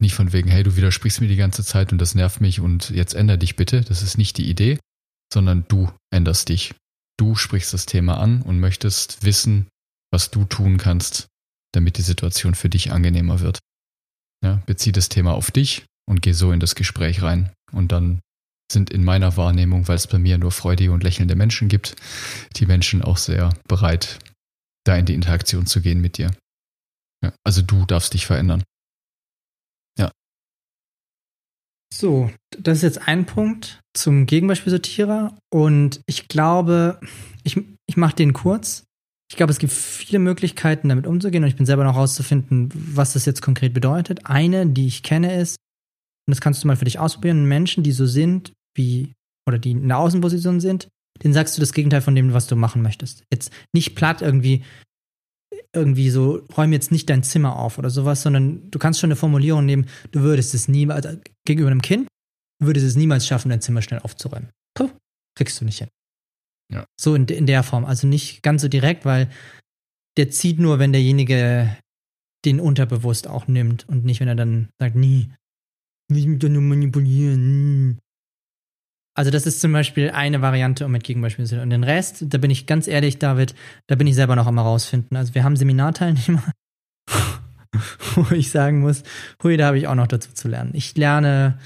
Nicht 0.00 0.14
von 0.14 0.32
wegen, 0.32 0.50
hey, 0.50 0.62
du 0.62 0.76
widersprichst 0.76 1.20
mir 1.20 1.28
die 1.28 1.36
ganze 1.36 1.64
Zeit 1.64 1.92
und 1.92 1.98
das 1.98 2.14
nervt 2.14 2.40
mich 2.40 2.60
und 2.60 2.90
jetzt 2.90 3.14
änder 3.14 3.36
dich 3.36 3.56
bitte. 3.56 3.82
Das 3.82 4.02
ist 4.02 4.18
nicht 4.18 4.36
die 4.38 4.48
Idee, 4.48 4.78
sondern 5.32 5.64
du 5.68 5.90
änderst 6.10 6.48
dich. 6.48 6.74
Du 7.18 7.36
sprichst 7.36 7.72
das 7.72 7.86
Thema 7.86 8.18
an 8.18 8.42
und 8.42 8.58
möchtest 8.58 9.24
wissen, 9.24 9.68
was 10.10 10.30
du 10.30 10.44
tun 10.44 10.76
kannst, 10.76 11.28
damit 11.72 11.98
die 11.98 12.02
Situation 12.02 12.54
für 12.54 12.68
dich 12.68 12.90
angenehmer 12.90 13.40
wird. 13.40 13.60
Ja, 14.42 14.60
bezieh 14.66 14.92
das 14.92 15.08
Thema 15.08 15.34
auf 15.34 15.50
dich 15.50 15.84
und 16.08 16.22
geh 16.22 16.32
so 16.32 16.52
in 16.52 16.60
das 16.60 16.74
Gespräch 16.74 17.22
rein. 17.22 17.52
Und 17.72 17.92
dann 17.92 18.20
sind 18.70 18.90
in 18.90 19.04
meiner 19.04 19.36
Wahrnehmung, 19.36 19.86
weil 19.88 19.96
es 19.96 20.06
bei 20.06 20.18
mir 20.18 20.38
nur 20.38 20.50
freudige 20.50 20.92
und 20.92 21.04
lächelnde 21.04 21.36
Menschen 21.36 21.68
gibt, 21.68 21.94
die 22.56 22.66
Menschen 22.66 23.02
auch 23.02 23.18
sehr 23.18 23.54
bereit, 23.68 24.18
da 24.84 24.96
in 24.96 25.06
die 25.06 25.14
Interaktion 25.14 25.66
zu 25.66 25.80
gehen 25.80 26.00
mit 26.00 26.18
dir. 26.18 26.32
Ja, 27.22 27.32
also 27.44 27.62
du 27.62 27.84
darfst 27.86 28.14
dich 28.14 28.26
verändern. 28.26 28.64
So, 31.92 32.30
das 32.58 32.78
ist 32.78 32.82
jetzt 32.82 33.06
ein 33.06 33.26
Punkt 33.26 33.80
zum 33.94 34.24
Gegenbeispiel 34.26 34.80
und 35.52 36.00
ich 36.06 36.26
glaube, 36.28 36.98
ich, 37.44 37.60
ich 37.86 37.96
mache 37.96 38.16
den 38.16 38.32
kurz. 38.32 38.84
Ich 39.32 39.36
glaube, 39.36 39.50
es 39.50 39.58
gibt 39.58 39.72
viele 39.72 40.18
Möglichkeiten, 40.18 40.90
damit 40.90 41.06
umzugehen 41.06 41.42
und 41.42 41.48
ich 41.48 41.56
bin 41.56 41.64
selber 41.64 41.84
noch 41.84 41.96
rauszufinden, 41.96 42.68
was 42.74 43.14
das 43.14 43.24
jetzt 43.24 43.40
konkret 43.40 43.72
bedeutet. 43.72 44.26
Eine, 44.26 44.66
die 44.66 44.86
ich 44.86 45.02
kenne, 45.02 45.40
ist, 45.40 45.56
und 46.26 46.32
das 46.32 46.42
kannst 46.42 46.62
du 46.62 46.66
mal 46.66 46.76
für 46.76 46.84
dich 46.84 46.98
ausprobieren, 46.98 47.46
Menschen, 47.46 47.82
die 47.82 47.92
so 47.92 48.04
sind, 48.04 48.52
wie, 48.76 49.14
oder 49.48 49.58
die 49.58 49.70
in 49.70 49.88
der 49.88 49.96
Außenposition 49.96 50.60
sind, 50.60 50.88
denen 51.22 51.32
sagst 51.32 51.56
du 51.56 51.60
das 51.60 51.72
Gegenteil 51.72 52.02
von 52.02 52.14
dem, 52.14 52.34
was 52.34 52.46
du 52.46 52.56
machen 52.56 52.82
möchtest. 52.82 53.24
Jetzt 53.32 53.50
nicht 53.72 53.94
platt 53.94 54.20
irgendwie, 54.20 54.64
irgendwie 55.74 56.10
so, 56.10 56.46
räum 56.54 56.74
jetzt 56.74 56.92
nicht 56.92 57.08
dein 57.08 57.22
Zimmer 57.22 57.56
auf 57.56 57.78
oder 57.78 57.88
sowas, 57.88 58.20
sondern 58.20 58.70
du 58.70 58.78
kannst 58.78 59.00
schon 59.00 59.08
eine 59.08 59.16
Formulierung 59.16 59.64
nehmen, 59.64 59.86
du 60.10 60.20
würdest 60.20 60.52
es 60.52 60.68
niemals, 60.68 61.06
also 61.06 61.18
gegenüber 61.46 61.70
einem 61.70 61.80
Kind, 61.80 62.06
du 62.60 62.66
würdest 62.66 62.84
es 62.84 62.96
niemals 62.96 63.26
schaffen, 63.26 63.48
dein 63.48 63.62
Zimmer 63.62 63.80
schnell 63.80 64.00
aufzuräumen. 64.00 64.50
Puh, 64.74 64.90
kriegst 65.34 65.58
du 65.58 65.64
nicht 65.64 65.78
hin. 65.78 65.88
Ja. 66.72 66.86
So 66.98 67.14
in, 67.14 67.26
in 67.26 67.46
der 67.46 67.62
Form. 67.62 67.84
Also 67.84 68.06
nicht 68.06 68.42
ganz 68.42 68.62
so 68.62 68.68
direkt, 68.68 69.04
weil 69.04 69.28
der 70.16 70.30
zieht 70.30 70.58
nur, 70.58 70.78
wenn 70.78 70.92
derjenige 70.92 71.76
den 72.44 72.60
unterbewusst 72.60 73.28
auch 73.28 73.46
nimmt 73.46 73.88
und 73.88 74.04
nicht, 74.04 74.20
wenn 74.20 74.28
er 74.28 74.34
dann 74.34 74.68
sagt, 74.80 74.96
nie, 74.96 75.30
will 76.08 76.18
ich 76.18 76.26
mich 76.26 76.38
doch 76.38 76.48
nur 76.48 76.62
manipulieren. 76.62 77.98
Also 79.14 79.30
das 79.30 79.46
ist 79.46 79.60
zum 79.60 79.72
Beispiel 79.72 80.10
eine 80.10 80.40
Variante, 80.40 80.86
um 80.86 80.92
mit 80.92 81.04
Gegenbeispielen 81.04 81.46
zu 81.46 81.60
Und 81.60 81.70
den 81.70 81.84
Rest, 81.84 82.24
da 82.28 82.38
bin 82.38 82.50
ich 82.50 82.66
ganz 82.66 82.88
ehrlich, 82.88 83.18
David, 83.18 83.54
da 83.86 83.94
bin 83.94 84.06
ich 84.06 84.14
selber 84.14 84.36
noch 84.36 84.46
am 84.46 84.58
herausfinden. 84.58 85.16
Also 85.16 85.34
wir 85.34 85.44
haben 85.44 85.56
Seminarteilnehmer, 85.56 86.42
wo 88.14 88.34
ich 88.34 88.50
sagen 88.50 88.80
muss, 88.80 89.02
hui, 89.42 89.56
da 89.56 89.66
habe 89.66 89.78
ich 89.78 89.86
auch 89.86 89.94
noch 89.94 90.06
dazu 90.06 90.32
zu 90.32 90.48
lernen. 90.48 90.70
Ich 90.74 90.96
lerne 90.96 91.58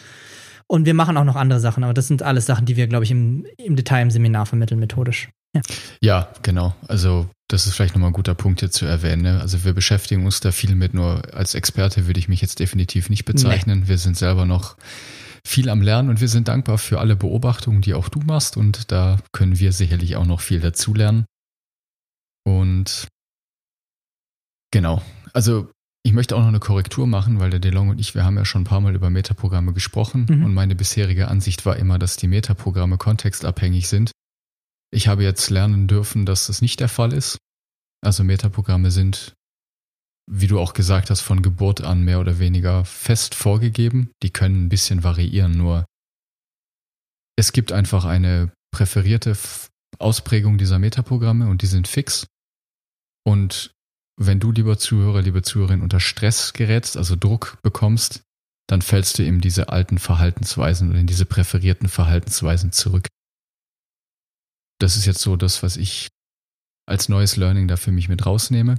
und 0.68 0.85
wir 0.85 0.94
machen 0.94 1.16
auch 1.16 1.24
noch 1.24 1.37
andere 1.37 1.61
Sachen, 1.61 1.85
aber 1.85 1.94
das 1.94 2.09
sind 2.09 2.22
alles 2.22 2.46
Sachen, 2.46 2.66
die 2.66 2.76
wir, 2.76 2.88
glaube 2.88 3.05
ich, 3.05 3.11
im, 3.11 3.46
im 3.57 3.76
Detail 3.76 4.02
im 4.02 4.11
Seminar 4.11 4.46
vermitteln, 4.46 4.81
methodisch. 4.81 5.29
Ja. 5.55 5.62
ja, 6.00 6.29
genau. 6.42 6.74
Also 6.88 7.29
das 7.48 7.66
ist 7.66 7.74
vielleicht 7.74 7.94
nochmal 7.94 8.11
ein 8.11 8.14
guter 8.14 8.35
Punkt 8.35 8.61
hier 8.61 8.70
zu 8.70 8.85
erwähnen. 8.85 9.22
Ne? 9.22 9.40
Also 9.40 9.64
wir 9.64 9.72
beschäftigen 9.72 10.24
uns 10.24 10.40
da 10.40 10.50
viel 10.50 10.74
mit, 10.74 10.92
nur 10.92 11.35
als 11.35 11.55
Experte 11.55 12.07
würde 12.07 12.18
ich 12.18 12.29
mich 12.29 12.40
jetzt 12.40 12.59
definitiv 12.59 13.09
nicht 13.09 13.24
bezeichnen. 13.24 13.81
Nee. 13.81 13.88
Wir 13.88 13.98
sind 13.98 14.16
selber 14.16 14.44
noch 14.44 14.76
viel 15.46 15.68
am 15.68 15.81
Lernen 15.81 16.11
und 16.11 16.20
wir 16.20 16.29
sind 16.29 16.48
dankbar 16.48 16.76
für 16.76 16.98
alle 16.98 17.14
Beobachtungen, 17.14 17.81
die 17.81 17.94
auch 17.94 18.09
du 18.09 18.18
machst 18.18 18.57
und 18.57 18.90
da 18.90 19.18
können 19.33 19.61
wir 19.61 19.72
sicherlich 19.72 20.16
auch 20.16 20.26
noch 20.26 20.40
viel 20.40 20.61
dazulernen. 20.61 21.24
Und 22.44 23.07
genau, 24.72 25.02
also 25.33 25.70
ich 26.07 26.12
möchte 26.12 26.37
auch 26.37 26.40
noch 26.40 26.47
eine 26.47 26.61
Korrektur 26.61 27.09
machen, 27.09 27.40
weil 27.40 27.51
der 27.51 27.59
DeLong 27.59 27.88
und 27.88 27.99
ich, 27.99 28.14
wir 28.14 28.25
haben 28.25 28.37
ja 28.37 28.45
schon 28.45 28.61
ein 28.61 28.66
paar 28.66 28.81
Mal 28.81 28.95
über 28.95 29.11
Metaprogramme 29.11 29.73
gesprochen 29.73 30.27
mhm. 30.31 30.45
und 30.45 30.55
meine 30.55 30.77
bisherige 30.77 31.27
Ansicht 31.27 31.66
war 31.66 31.75
immer, 31.75 31.99
dass 31.99 32.16
die 32.16 32.29
Metaprogramme 32.29 32.97
kontextabhängig 32.97 33.88
sind. 33.88 34.12
Ich 34.92 35.09
habe 35.09 35.25
jetzt 35.25 35.51
lernen 35.51 35.88
dürfen, 35.88 36.25
dass 36.25 36.47
das 36.47 36.62
nicht 36.62 36.79
der 36.79 36.88
Fall 36.88 37.12
ist. 37.12 37.38
Also 38.05 38.23
Metaprogramme 38.23 38.92
sind, 38.92 39.35
wie 40.31 40.47
du 40.47 40.61
auch 40.61 40.75
gesagt 40.75 41.11
hast, 41.11 41.23
von 41.23 41.42
Geburt 41.42 41.81
an 41.81 42.05
mehr 42.05 42.21
oder 42.21 42.38
weniger 42.38 42.85
fest 42.85 43.35
vorgegeben. 43.35 44.12
Die 44.23 44.31
können 44.31 44.66
ein 44.66 44.69
bisschen 44.69 45.03
variieren, 45.03 45.59
nur 45.59 45.87
es 47.37 47.51
gibt 47.51 47.73
einfach 47.73 48.05
eine 48.05 48.53
präferierte 48.71 49.37
Ausprägung 49.99 50.57
dieser 50.57 50.79
Metaprogramme 50.79 51.49
und 51.49 51.62
die 51.62 51.66
sind 51.66 51.88
fix. 51.88 52.29
Und 53.25 53.73
wenn 54.18 54.40
du, 54.40 54.52
lieber 54.52 54.79
Zuhörer, 54.79 55.22
liebe 55.22 55.42
Zuhörerin, 55.42 55.83
unter 55.83 56.00
Stress 56.00 56.52
gerätst, 56.52 56.96
also 56.96 57.16
Druck 57.16 57.59
bekommst, 57.62 58.22
dann 58.68 58.83
fällst 58.83 59.18
du 59.18 59.24
in 59.24 59.40
diese 59.40 59.68
alten 59.68 59.98
Verhaltensweisen 59.98 60.90
oder 60.90 60.98
in 60.98 61.07
diese 61.07 61.26
präferierten 61.26 61.88
Verhaltensweisen 61.88 62.72
zurück 62.72 63.09
das 64.79 64.96
ist 64.96 65.07
jetzt 65.07 65.20
so 65.20 65.37
das, 65.37 65.62
was 65.62 65.76
ich 65.76 66.09
als 66.87 67.09
neues 67.09 67.37
Learning 67.37 67.68
da 67.68 67.76
für 67.76 67.92
mich 67.92 68.09
mit 68.09 68.26
rausnehme. 68.26 68.79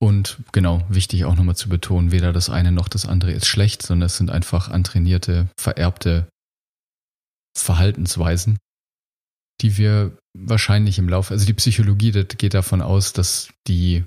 Und 0.00 0.42
genau, 0.50 0.84
wichtig 0.88 1.24
auch 1.24 1.36
nochmal 1.36 1.56
zu 1.56 1.68
betonen, 1.68 2.10
weder 2.10 2.32
das 2.32 2.50
eine 2.50 2.72
noch 2.72 2.88
das 2.88 3.06
andere 3.06 3.32
ist 3.32 3.46
schlecht, 3.46 3.82
sondern 3.82 4.06
es 4.06 4.16
sind 4.16 4.30
einfach 4.30 4.68
antrainierte, 4.68 5.48
vererbte 5.56 6.28
Verhaltensweisen, 7.56 8.58
die 9.60 9.76
wir 9.76 10.16
wahrscheinlich 10.36 10.98
im 10.98 11.08
Laufe, 11.08 11.34
also 11.34 11.46
die 11.46 11.54
Psychologie 11.54 12.12
geht 12.12 12.54
davon 12.54 12.82
aus, 12.82 13.12
dass 13.12 13.52
die, 13.68 14.04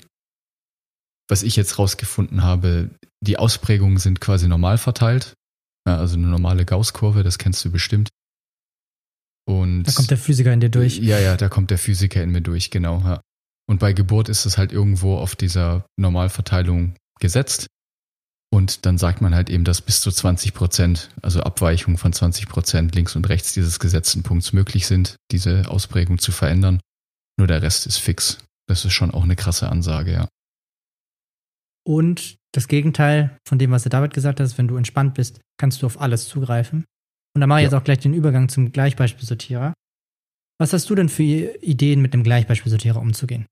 was 1.30 1.44
ich 1.44 1.56
jetzt 1.56 1.78
rausgefunden 1.80 2.44
habe, 2.44 2.90
die 3.22 3.38
Ausprägungen 3.38 3.98
sind 3.98 4.22
quasi 4.22 4.48
normal 4.48 4.78
verteilt. 4.78 5.34
Also 5.88 6.18
eine 6.18 6.28
normale 6.28 6.66
Gauss-Kurve, 6.66 7.24
das 7.24 7.38
kennst 7.38 7.64
du 7.64 7.72
bestimmt. 7.72 8.10
Und 9.48 9.84
da 9.84 9.92
kommt 9.92 10.10
der 10.10 10.18
Physiker 10.18 10.52
in 10.52 10.60
dir 10.60 10.70
durch. 10.70 10.98
Ja, 10.98 11.20
ja, 11.20 11.38
da 11.38 11.50
kommt 11.50 11.70
der 11.70 11.78
Physiker 11.78 12.24
in 12.24 12.32
mir 12.32 12.42
durch, 12.42 12.72
genau. 12.72 13.00
Ja. 13.02 13.22
Und 13.68 13.80
bei 13.80 13.94
Geburt 13.94 14.30
ist 14.30 14.46
es 14.46 14.58
halt 14.58 14.72
irgendwo 14.72 15.18
auf 15.18 15.36
dieser 15.36 15.86
Normalverteilung 15.98 16.96
gesetzt. 17.20 17.68
Und 18.56 18.86
dann 18.86 18.98
sagt 18.98 19.20
man 19.20 19.36
halt 19.36 19.50
eben, 19.50 19.66
dass 19.66 19.82
bis 19.82 20.00
zu 20.00 20.10
20 20.10 20.54
Prozent, 20.54 21.10
also 21.22 21.42
Abweichungen 21.42 21.98
von 21.98 22.14
20 22.14 22.48
Prozent 22.48 22.96
links 22.96 23.18
und 23.18 23.28
rechts 23.28 23.52
dieses 23.52 23.80
gesetzten 23.80 24.24
Punkts 24.24 24.54
möglich 24.54 24.88
sind, 24.88 25.18
diese 25.32 25.70
Ausprägung 25.70 26.20
zu 26.20 26.32
verändern. 26.32 26.80
Nur 27.38 27.48
der 27.48 27.62
Rest 27.62 27.86
ist 27.86 27.98
fix. 27.98 28.38
Das 28.66 28.86
ist 28.86 28.94
schon 28.94 29.12
auch 29.12 29.26
eine 29.26 29.36
krasse 29.36 29.68
Ansage, 29.68 30.14
ja. 30.14 30.30
Und 31.86 32.38
das 32.54 32.70
Gegenteil 32.70 33.38
von 33.46 33.60
dem, 33.60 33.72
was 33.72 33.84
der 33.84 33.90
David 33.90 34.14
gesagt 34.14 34.40
hat, 34.40 34.46
ist, 34.46 34.58
wenn 34.58 34.70
du 34.70 34.78
entspannt 34.78 35.16
bist, 35.16 35.42
kannst 35.60 35.82
du 35.82 35.86
auf 35.86 36.00
alles 36.00 36.30
zugreifen. 36.30 36.86
Und 37.36 37.42
da 37.42 37.48
mache 37.48 37.60
ich 37.60 37.64
ja. 37.64 37.72
jetzt 37.72 37.82
auch 37.82 37.84
gleich 37.84 38.00
den 38.00 38.14
Übergang 38.14 38.48
zum 38.48 38.72
Gleichbeispielsortierer. 38.72 39.74
Was 40.62 40.72
hast 40.72 40.90
du 40.90 40.96
denn 40.96 41.10
für 41.10 41.24
Ideen, 41.62 42.02
mit 42.02 42.14
dem 42.14 42.24
Gleichbeispielsortierer 42.24 43.02
umzugehen? 43.02 43.48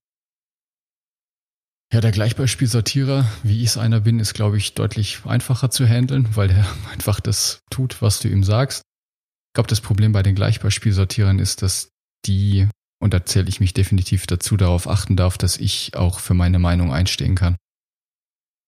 Ja, 1.94 2.00
der 2.00 2.10
Gleichbeispielsortierer, 2.10 3.24
wie 3.44 3.62
ich 3.62 3.68
es 3.68 3.78
einer 3.78 4.00
bin, 4.00 4.18
ist, 4.18 4.34
glaube 4.34 4.56
ich, 4.56 4.74
deutlich 4.74 5.20
einfacher 5.26 5.70
zu 5.70 5.86
handeln, 5.86 6.34
weil 6.34 6.48
der 6.48 6.66
einfach 6.92 7.20
das 7.20 7.60
tut, 7.70 8.02
was 8.02 8.18
du 8.18 8.26
ihm 8.26 8.42
sagst. 8.42 8.82
Ich 8.82 9.54
glaube, 9.54 9.68
das 9.68 9.80
Problem 9.80 10.10
bei 10.10 10.24
den 10.24 10.34
Gleichbeispielsortierern 10.34 11.38
ist, 11.38 11.62
dass 11.62 11.90
die, 12.26 12.68
und 13.00 13.14
da 13.14 13.24
zähle 13.24 13.48
ich 13.48 13.60
mich 13.60 13.74
definitiv 13.74 14.26
dazu, 14.26 14.56
darauf 14.56 14.88
achten 14.88 15.14
darf, 15.14 15.38
dass 15.38 15.56
ich 15.56 15.94
auch 15.94 16.18
für 16.18 16.34
meine 16.34 16.58
Meinung 16.58 16.92
einstehen 16.92 17.36
kann. 17.36 17.54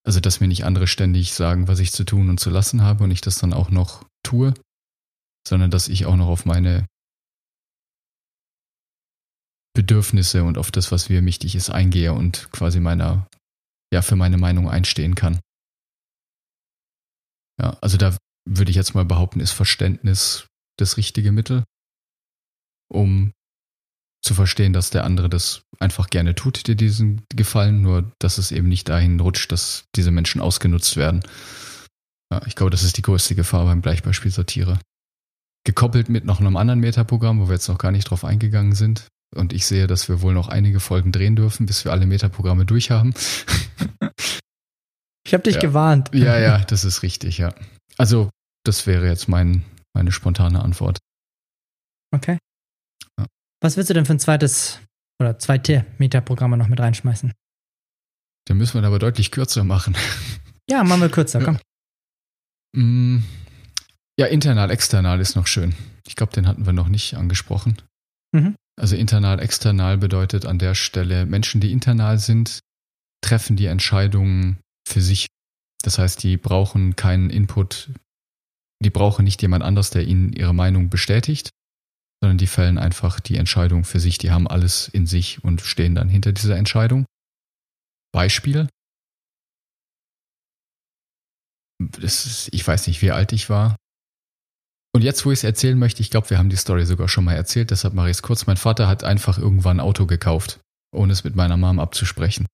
Also, 0.07 0.21
dass 0.21 0.39
mir 0.39 0.47
nicht 0.47 0.65
andere 0.65 0.87
ständig 0.87 1.35
sagen, 1.35 1.67
was 1.67 1.81
ich 1.81 1.91
zu 1.91 2.05
tun 2.05 2.31
und 2.31 2.39
zu 2.39 2.49
lassen 2.49 2.83
habe 2.83 3.03
und 3.03 3.11
ich 3.11 3.23
das 3.23 3.39
dann 3.39 3.53
auch 3.53 3.71
noch 3.71 4.05
tue 4.23 4.55
sondern 5.47 5.71
dass 5.71 5.89
ich 5.89 6.07
auch 6.07 6.17
noch 6.17 6.29
auf 6.29 6.45
meine 6.45 6.87
Bedürfnisse 9.77 10.43
und 10.43 10.59
auf 10.59 10.73
das, 10.73 10.91
was 10.91 11.09
mir 11.09 11.25
wichtig 11.25 11.55
ist, 11.55 11.71
eingehe 11.71 12.13
und 12.13 12.51
quasi 12.51 12.81
meiner, 12.81 13.29
ja, 13.93 14.03
für 14.03 14.17
meine 14.17 14.39
Meinung 14.39 14.69
einstehen 14.69 15.15
kann. 15.15 15.39
Ja, 17.61 17.77
also 17.81 17.97
da 17.97 18.17
würde 18.49 18.71
ich 18.71 18.77
jetzt 18.77 18.95
mal 18.95 19.05
behaupten, 19.05 19.41
ist 19.41 19.53
Verständnis 19.53 20.47
das 20.79 20.97
richtige 20.97 21.31
Mittel, 21.31 21.65
um 22.89 23.33
zu 24.23 24.35
verstehen, 24.35 24.73
dass 24.73 24.91
der 24.91 25.05
andere 25.05 25.29
das 25.29 25.63
einfach 25.79 26.09
gerne 26.09 26.35
tut, 26.35 26.67
dir 26.67 26.75
diesen 26.75 27.23
Gefallen, 27.35 27.83
nur 27.83 28.11
dass 28.19 28.39
es 28.39 28.51
eben 28.51 28.69
nicht 28.69 28.89
dahin 28.89 29.21
rutscht, 29.21 29.53
dass 29.53 29.85
diese 29.95 30.11
Menschen 30.11 30.41
ausgenutzt 30.41 30.97
werden. 30.97 31.23
Ja, 32.33 32.43
ich 32.47 32.57
glaube, 32.57 32.71
das 32.71 32.83
ist 32.83 32.97
die 32.97 33.03
größte 33.03 33.35
Gefahr 33.35 33.67
beim 33.67 33.83
Gleichbeispiel 33.83 34.33
Satire 34.33 34.81
gekoppelt 35.67 36.09
mit 36.09 36.25
noch 36.25 36.41
einem 36.41 36.57
anderen 36.57 36.81
Metaprogramm, 36.81 37.41
wo 37.41 37.49
wir 37.49 37.55
jetzt 37.55 37.69
noch 37.69 37.79
gar 37.79 37.91
nicht 37.91 38.09
drauf 38.09 38.25
eingegangen 38.25 38.73
sind. 38.73 39.09
Und 39.37 39.53
ich 39.53 39.67
sehe, 39.67 39.87
dass 39.87 40.09
wir 40.09 40.23
wohl 40.23 40.35
noch 40.35 40.49
einige 40.49 40.81
Folgen 40.81 41.13
drehen 41.13 41.37
dürfen, 41.37 41.67
bis 41.67 41.85
wir 41.85 41.93
alle 41.93 42.07
Metaprogramme 42.07 42.65
durchhaben. 42.65 43.15
Ich 45.27 45.35
habe 45.35 45.43
dich 45.43 45.57
ja. 45.57 45.61
gewarnt. 45.61 46.11
Ja, 46.15 46.39
ja, 46.39 46.59
das 46.65 46.85
ist 46.85 47.03
richtig, 47.03 47.39
ja. 47.39 47.53
Also, 47.99 48.31
das 48.65 48.87
wäre 48.87 49.07
jetzt 49.07 49.29
mein, 49.29 49.65
meine 49.93 50.13
spontane 50.13 50.63
Antwort. 50.63 50.99
Okay. 52.15 52.39
Ja. 53.19 53.27
Was 53.61 53.77
willst 53.77 53.91
du 53.91 53.95
denn 53.95 54.07
für 54.07 54.13
ein 54.13 54.21
zweites 54.21 54.81
oder 55.21 55.39
zweite 55.39 55.85
Metaprogramme 55.99 56.57
noch 56.57 56.69
mit 56.69 56.79
reinschmeißen? 56.79 57.33
Den 58.49 58.57
müssen 58.57 58.81
wir 58.81 58.87
aber 58.87 59.01
deutlich 59.01 59.33
kürzer 59.33 59.65
machen. 59.65 59.97
Ja, 60.71 60.83
machen 60.83 61.01
wir 61.01 61.09
kürzer, 61.09 61.41
komm. 61.43 61.59
Mm, 62.77 63.23
ja, 64.19 64.27
internal, 64.27 64.71
external 64.71 65.21
ist 65.21 65.37
noch 65.37 65.47
schön. 65.47 65.75
Ich 66.07 66.17
glaube, 66.17 66.33
den 66.33 66.47
hatten 66.47 66.67
wir 66.67 66.73
noch 66.73 66.89
nicht 66.89 67.15
angesprochen. 67.15 67.77
Mhm. 68.33 68.57
Also 68.79 68.95
internal, 68.97 69.41
external 69.41 69.97
bedeutet 69.97 70.45
an 70.45 70.59
der 70.59 70.75
Stelle, 70.75 71.25
Menschen, 71.25 71.61
die 71.61 71.73
internal 71.73 72.19
sind, 72.19 72.61
treffen 73.23 73.57
die 73.57 73.67
Entscheidungen 73.67 74.59
für 74.87 75.01
sich. 75.01 75.27
Das 75.83 75.99
heißt, 75.99 76.23
die 76.23 76.37
brauchen 76.37 76.95
keinen 76.95 77.31
Input, 77.31 77.91
die 78.83 78.91
brauchen 78.91 79.25
nicht 79.25 79.41
jemand 79.41 79.65
anders, 79.65 79.91
der 79.91 80.05
ihnen 80.05 80.33
ihre 80.33 80.55
Meinung 80.55 80.91
bestätigt, 80.91 81.51
sondern 82.21 82.39
die 82.39 82.47
fällen 82.47 82.79
einfach 82.79 83.21
die 83.21 83.37
Entscheidung 83.37 83.85
für 83.85 84.01
sich. 84.01 84.19
Die 84.19 84.31
haben 84.31 84.47
alles 84.47 84.89
in 84.89 85.07
sich 85.07 85.43
und 85.43 85.61
stehen 85.61 85.95
dann 85.95 86.09
hinter 86.09 86.33
dieser 86.33 86.57
Entscheidung. 86.57 87.07
Beispiel. 88.13 88.69
Ist, 91.99 92.49
ich 92.53 92.67
weiß 92.67 92.87
nicht, 92.87 93.03
wie 93.03 93.11
alt 93.11 93.33
ich 93.33 93.49
war. 93.49 93.77
Und 94.97 95.03
jetzt, 95.03 95.27
wo 95.27 95.31
ich 95.31 95.41
es 95.41 95.45
erzählen 95.45 95.79
möchte, 95.79 96.01
ich 96.01 96.11
glaube, 96.11 96.31
wir 96.31 96.39
haben 96.39 96.49
die 96.49 96.57
Story 96.57 96.87
sogar 96.87 97.07
schon 97.07 97.25
mal 97.25 97.35
erzählt, 97.35 97.71
deshalb 97.71 97.93
mache 97.93 98.09
ich 98.09 98.17
es 98.17 98.23
kurz. 98.23 98.47
Mein 98.47 98.57
Vater 98.57 98.89
hat 98.89 99.05
einfach 99.05 99.37
irgendwann 99.37 99.77
ein 99.77 99.85
Auto 99.85 100.07
gekauft, 100.07 100.59
ohne 100.91 101.13
es 101.13 101.23
mit 101.23 101.37
meiner 101.37 101.59
Mom 101.59 101.81
abzusprechen. 101.81 102.47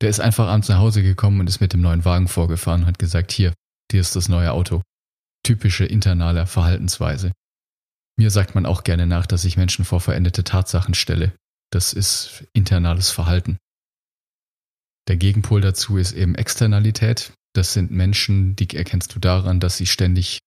Der 0.00 0.10
ist 0.10 0.20
einfach 0.20 0.46
abends 0.46 0.68
nach 0.68 0.78
Hause 0.78 1.02
gekommen 1.02 1.40
und 1.40 1.48
ist 1.48 1.60
mit 1.60 1.72
dem 1.72 1.80
neuen 1.80 2.04
Wagen 2.04 2.28
vorgefahren 2.28 2.82
und 2.82 2.86
hat 2.86 3.00
gesagt, 3.00 3.32
hier, 3.32 3.52
dir 3.90 4.00
ist 4.00 4.14
das 4.14 4.28
neue 4.28 4.52
Auto. 4.52 4.82
Typische 5.44 5.84
internale 5.84 6.46
Verhaltensweise. 6.46 7.32
Mir 8.16 8.30
sagt 8.30 8.54
man 8.54 8.64
auch 8.64 8.84
gerne 8.84 9.08
nach, 9.08 9.26
dass 9.26 9.44
ich 9.44 9.56
Menschen 9.56 9.84
vor 9.84 9.98
veränderte 9.98 10.44
Tatsachen 10.44 10.94
stelle. 10.94 11.32
Das 11.72 11.92
ist 11.92 12.44
internales 12.52 13.10
Verhalten. 13.10 13.58
Der 15.08 15.16
Gegenpol 15.16 15.62
dazu 15.62 15.96
ist 15.96 16.12
eben 16.12 16.36
Externalität. 16.36 17.32
Das 17.54 17.72
sind 17.72 17.90
Menschen, 17.90 18.54
die 18.54 18.70
erkennst 18.76 19.16
du 19.16 19.18
daran, 19.18 19.58
dass 19.58 19.78
sie 19.78 19.86
ständig 19.86 20.38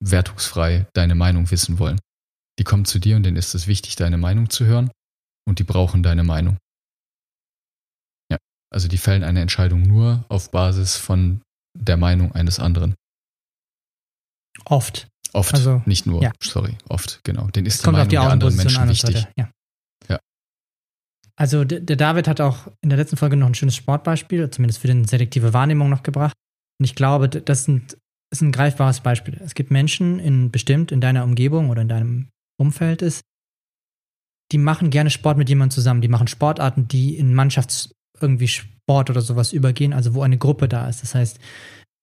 wertungsfrei 0.00 0.86
deine 0.94 1.14
Meinung 1.14 1.50
wissen 1.50 1.78
wollen. 1.78 2.00
Die 2.58 2.64
kommen 2.64 2.84
zu 2.84 2.98
dir 2.98 3.16
und 3.16 3.22
denen 3.22 3.36
ist 3.36 3.54
es 3.54 3.66
wichtig, 3.66 3.96
deine 3.96 4.18
Meinung 4.18 4.50
zu 4.50 4.64
hören 4.64 4.90
und 5.46 5.58
die 5.58 5.64
brauchen 5.64 6.02
deine 6.02 6.24
Meinung. 6.24 6.58
Ja, 8.30 8.38
also 8.72 8.88
die 8.88 8.98
fällen 8.98 9.24
eine 9.24 9.40
Entscheidung 9.40 9.82
nur 9.82 10.24
auf 10.28 10.50
Basis 10.50 10.96
von 10.96 11.40
der 11.76 11.96
Meinung 11.96 12.32
eines 12.32 12.58
anderen. 12.58 12.94
Oft. 14.64 15.08
Oft, 15.32 15.54
also, 15.54 15.82
nicht 15.84 16.06
nur, 16.06 16.22
ja. 16.22 16.32
sorry, 16.42 16.76
oft, 16.88 17.20
genau. 17.22 17.48
Den 17.48 17.66
ist 17.66 17.84
die 17.84 17.90
Meinung 17.90 18.08
die 18.08 18.16
der 18.16 18.22
anderen 18.22 18.56
Menschen 18.56 18.82
an 18.82 18.88
wichtig. 18.88 19.26
Ja. 19.36 19.50
ja. 20.08 20.18
Also 21.36 21.64
der, 21.64 21.80
der 21.80 21.96
David 21.96 22.26
hat 22.26 22.40
auch 22.40 22.66
in 22.80 22.88
der 22.88 22.96
letzten 22.98 23.16
Folge 23.16 23.36
noch 23.36 23.46
ein 23.46 23.54
schönes 23.54 23.76
Sportbeispiel, 23.76 24.50
zumindest 24.50 24.80
für 24.80 24.86
den 24.86 25.06
selektive 25.06 25.52
Wahrnehmung 25.52 25.90
noch 25.90 26.02
gebracht. 26.02 26.34
Und 26.80 26.84
ich 26.84 26.94
glaube, 26.94 27.28
das 27.28 27.64
sind 27.64 27.98
ist 28.30 28.42
ein 28.42 28.52
greifbares 28.52 29.00
Beispiel. 29.00 29.40
Es 29.42 29.54
gibt 29.54 29.70
Menschen 29.70 30.18
in 30.18 30.50
bestimmt 30.50 30.92
in 30.92 31.00
deiner 31.00 31.24
Umgebung 31.24 31.70
oder 31.70 31.82
in 31.82 31.88
deinem 31.88 32.28
Umfeld 32.58 33.02
ist, 33.02 33.22
die 34.52 34.58
machen 34.58 34.90
gerne 34.90 35.10
Sport 35.10 35.38
mit 35.38 35.48
jemandem 35.48 35.74
zusammen. 35.74 36.00
Die 36.00 36.08
machen 36.08 36.26
Sportarten, 36.26 36.88
die 36.88 37.16
in 37.16 37.34
Mannschafts 37.34 37.94
irgendwie 38.20 38.48
Sport 38.48 39.10
oder 39.10 39.20
sowas 39.20 39.52
übergehen, 39.52 39.92
also 39.92 40.14
wo 40.14 40.22
eine 40.22 40.38
Gruppe 40.38 40.68
da 40.68 40.88
ist. 40.88 41.02
Das 41.02 41.14
heißt, 41.14 41.38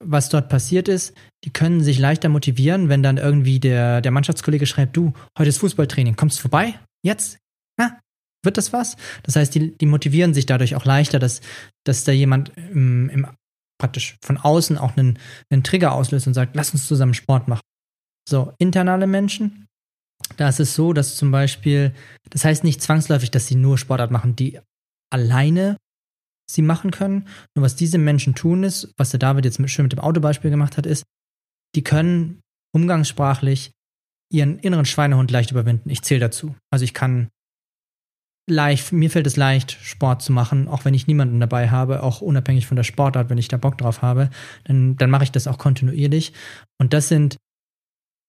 was 0.03 0.29
dort 0.29 0.49
passiert 0.49 0.87
ist, 0.87 1.13
die 1.43 1.51
können 1.51 1.81
sich 1.81 1.99
leichter 1.99 2.29
motivieren, 2.29 2.89
wenn 2.89 3.03
dann 3.03 3.17
irgendwie 3.17 3.59
der, 3.59 4.01
der 4.01 4.11
Mannschaftskollege 4.11 4.65
schreibt, 4.65 4.95
du, 4.95 5.13
heute 5.37 5.49
ist 5.49 5.57
Fußballtraining, 5.59 6.15
kommst 6.15 6.37
du 6.37 6.41
vorbei? 6.41 6.79
Jetzt? 7.03 7.39
Na, 7.77 7.99
wird 8.43 8.57
das 8.57 8.73
was? 8.73 8.97
Das 9.23 9.35
heißt, 9.35 9.55
die, 9.55 9.77
die 9.77 9.85
motivieren 9.85 10.33
sich 10.33 10.45
dadurch 10.45 10.75
auch 10.75 10.85
leichter, 10.85 11.19
dass, 11.19 11.41
dass 11.85 12.03
da 12.03 12.11
jemand 12.11 12.51
im, 12.57 13.09
im, 13.09 13.27
praktisch 13.77 14.17
von 14.23 14.37
außen 14.37 14.77
auch 14.77 14.97
einen, 14.97 15.19
einen 15.49 15.63
Trigger 15.63 15.93
auslöst 15.93 16.27
und 16.27 16.33
sagt, 16.33 16.55
lass 16.55 16.71
uns 16.71 16.87
zusammen 16.87 17.13
Sport 17.13 17.47
machen. 17.47 17.61
So, 18.27 18.53
internale 18.57 19.07
Menschen, 19.07 19.67
da 20.37 20.49
ist 20.49 20.59
es 20.59 20.75
so, 20.75 20.93
dass 20.93 21.15
zum 21.15 21.31
Beispiel, 21.31 21.93
das 22.29 22.45
heißt 22.45 22.63
nicht 22.63 22.81
zwangsläufig, 22.81 23.31
dass 23.31 23.47
sie 23.47 23.55
nur 23.55 23.77
Sportart 23.77 24.11
machen, 24.11 24.35
die 24.35 24.59
alleine 25.11 25.77
sie 26.49 26.61
machen 26.61 26.91
können. 26.91 27.27
Nur 27.55 27.63
was 27.63 27.75
diese 27.75 27.97
Menschen 27.97 28.35
tun 28.35 28.63
ist, 28.63 28.91
was 28.97 29.11
der 29.11 29.19
David 29.19 29.45
jetzt 29.45 29.69
schön 29.69 29.85
mit 29.85 29.91
dem 29.91 29.99
Autobeispiel 29.99 30.51
gemacht 30.51 30.77
hat, 30.77 30.85
ist, 30.85 31.03
die 31.75 31.83
können 31.83 32.41
umgangssprachlich 32.73 33.71
ihren 34.31 34.59
inneren 34.59 34.85
Schweinehund 34.85 35.31
leicht 35.31 35.51
überwinden. 35.51 35.89
Ich 35.89 36.01
zähle 36.01 36.21
dazu. 36.21 36.55
Also 36.71 36.83
ich 36.83 36.93
kann 36.93 37.29
leicht, 38.49 38.91
mir 38.91 39.09
fällt 39.09 39.27
es 39.27 39.37
leicht, 39.37 39.71
Sport 39.81 40.21
zu 40.21 40.31
machen, 40.31 40.67
auch 40.67 40.85
wenn 40.85 40.93
ich 40.93 41.07
niemanden 41.07 41.39
dabei 41.39 41.69
habe, 41.69 42.03
auch 42.03 42.21
unabhängig 42.21 42.67
von 42.67 42.75
der 42.75 42.83
Sportart, 42.83 43.29
wenn 43.29 43.37
ich 43.37 43.47
da 43.47 43.57
Bock 43.57 43.77
drauf 43.77 44.01
habe, 44.01 44.29
dann, 44.65 44.97
dann 44.97 45.09
mache 45.09 45.23
ich 45.23 45.31
das 45.31 45.47
auch 45.47 45.57
kontinuierlich. 45.57 46.33
Und 46.79 46.93
das 46.93 47.07
sind 47.07 47.37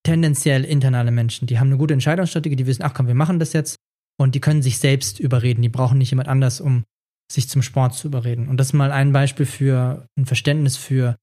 tendenziell 0.04 0.64
internale 0.64 1.10
Menschen, 1.10 1.46
die 1.46 1.58
haben 1.58 1.68
eine 1.68 1.78
gute 1.78 1.94
Entscheidungsstrategie, 1.94 2.56
die 2.56 2.66
wissen, 2.66 2.82
ach 2.82 2.94
komm, 2.94 3.08
wir 3.08 3.14
machen 3.14 3.38
das 3.38 3.52
jetzt 3.52 3.76
und 4.18 4.34
die 4.34 4.40
können 4.40 4.62
sich 4.62 4.78
selbst 4.78 5.20
überreden, 5.20 5.62
die 5.62 5.68
brauchen 5.68 5.98
nicht 5.98 6.10
jemand 6.10 6.28
anders, 6.28 6.60
um 6.60 6.84
sich 7.30 7.48
zum 7.48 7.62
Sport 7.62 7.94
zu 7.94 8.06
überreden. 8.06 8.48
Und 8.48 8.58
das 8.58 8.68
ist 8.68 8.72
mal 8.72 8.92
ein 8.92 9.12
Beispiel 9.12 9.46
für 9.46 10.06
ein 10.16 10.26
Verständnis 10.26 10.76
für, 10.76 11.16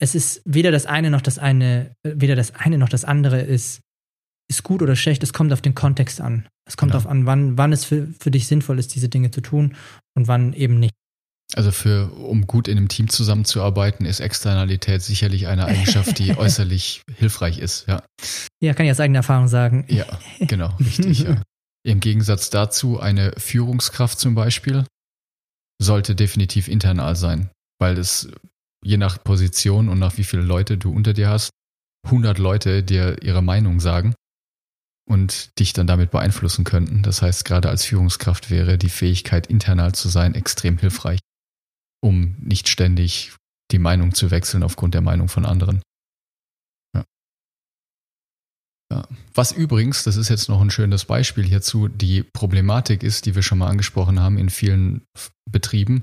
es 0.00 0.14
ist 0.14 0.40
weder 0.44 0.70
das 0.70 0.86
eine 0.86 1.10
noch 1.10 1.20
das 1.20 1.38
eine, 1.38 1.92
weder 2.04 2.36
das 2.36 2.54
eine 2.54 2.78
noch 2.78 2.88
das 2.88 3.04
andere 3.04 3.40
ist, 3.40 3.80
ist 4.48 4.62
gut 4.62 4.82
oder 4.82 4.96
schlecht, 4.96 5.22
es 5.22 5.32
kommt 5.32 5.52
auf 5.52 5.60
den 5.60 5.74
Kontext 5.74 6.20
an. 6.20 6.48
Es 6.66 6.76
kommt 6.76 6.92
genau. 6.92 7.02
darauf 7.02 7.10
an, 7.10 7.26
wann, 7.26 7.58
wann 7.58 7.72
es 7.72 7.84
für, 7.84 8.08
für 8.18 8.30
dich 8.30 8.46
sinnvoll 8.46 8.78
ist, 8.78 8.94
diese 8.94 9.08
Dinge 9.08 9.30
zu 9.30 9.40
tun 9.40 9.76
und 10.14 10.28
wann 10.28 10.52
eben 10.54 10.78
nicht. 10.78 10.94
Also 11.54 11.70
für, 11.70 12.12
um 12.12 12.46
gut 12.46 12.68
in 12.68 12.76
einem 12.76 12.88
Team 12.88 13.08
zusammenzuarbeiten, 13.08 14.04
ist 14.04 14.20
Externalität 14.20 15.00
sicherlich 15.00 15.46
eine 15.46 15.64
Eigenschaft, 15.64 16.18
die 16.18 16.36
äußerlich 16.36 17.02
hilfreich 17.16 17.58
ist, 17.58 17.86
ja. 17.86 18.02
Ja, 18.60 18.74
kann 18.74 18.84
ich 18.84 18.92
aus 18.92 19.00
eigener 19.00 19.20
Erfahrung 19.20 19.48
sagen. 19.48 19.86
Ja, 19.88 20.04
genau, 20.40 20.76
richtig, 20.78 21.20
ja. 21.20 21.42
Im 21.86 22.00
Gegensatz 22.00 22.50
dazu 22.50 23.00
eine 23.00 23.32
Führungskraft 23.38 24.18
zum 24.18 24.34
Beispiel 24.34 24.84
sollte 25.80 26.14
definitiv 26.14 26.68
internal 26.68 27.16
sein, 27.16 27.50
weil 27.78 27.96
es 27.96 28.28
je 28.84 28.96
nach 28.98 29.22
Position 29.22 29.88
und 29.88 29.98
nach 29.98 30.18
wie 30.18 30.24
viele 30.24 30.42
Leute 30.42 30.76
du 30.76 30.92
unter 30.92 31.14
dir 31.14 31.30
hast, 31.30 31.50
100 32.04 32.38
Leute 32.38 32.82
dir 32.82 33.22
ihre 33.22 33.42
Meinung 33.42 33.80
sagen 33.80 34.14
und 35.08 35.58
dich 35.58 35.72
dann 35.72 35.86
damit 35.86 36.10
beeinflussen 36.10 36.64
könnten. 36.64 37.02
Das 37.02 37.22
heißt, 37.22 37.44
gerade 37.44 37.70
als 37.70 37.84
Führungskraft 37.84 38.50
wäre 38.50 38.76
die 38.76 38.90
Fähigkeit, 38.90 39.46
internal 39.46 39.94
zu 39.94 40.08
sein, 40.08 40.34
extrem 40.34 40.76
hilfreich, 40.78 41.20
um 42.02 42.36
nicht 42.38 42.68
ständig 42.68 43.32
die 43.70 43.78
Meinung 43.78 44.14
zu 44.14 44.30
wechseln 44.30 44.62
aufgrund 44.62 44.94
der 44.94 45.00
Meinung 45.00 45.28
von 45.28 45.46
anderen. 45.46 45.82
Ja. 46.94 47.04
Ja. 48.92 49.08
Was 49.34 49.52
übrigens, 49.52 50.04
das 50.04 50.16
ist 50.16 50.28
jetzt 50.28 50.48
noch 50.48 50.60
ein 50.60 50.70
schönes 50.70 51.06
Beispiel 51.06 51.44
hierzu, 51.44 51.88
die 51.88 52.22
Problematik 52.22 53.02
ist, 53.02 53.24
die 53.24 53.34
wir 53.34 53.42
schon 53.42 53.58
mal 53.58 53.68
angesprochen 53.68 54.20
haben 54.20 54.36
in 54.36 54.50
vielen 54.50 55.06
Betrieben, 55.50 56.02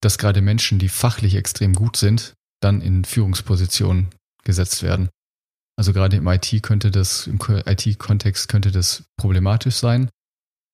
dass 0.00 0.18
gerade 0.18 0.40
Menschen, 0.40 0.78
die 0.78 0.88
fachlich 0.88 1.34
extrem 1.34 1.74
gut 1.74 1.96
sind, 1.96 2.34
dann 2.60 2.80
in 2.80 3.04
Führungspositionen 3.04 4.08
gesetzt 4.44 4.82
werden. 4.84 5.08
Also 5.80 5.94
gerade 5.94 6.18
im 6.18 6.28
IT 6.28 6.62
könnte 6.62 6.90
das, 6.90 7.26
im 7.26 7.38
IT-Kontext 7.40 8.50
könnte 8.50 8.70
das 8.70 9.04
problematisch 9.16 9.76
sein, 9.76 10.10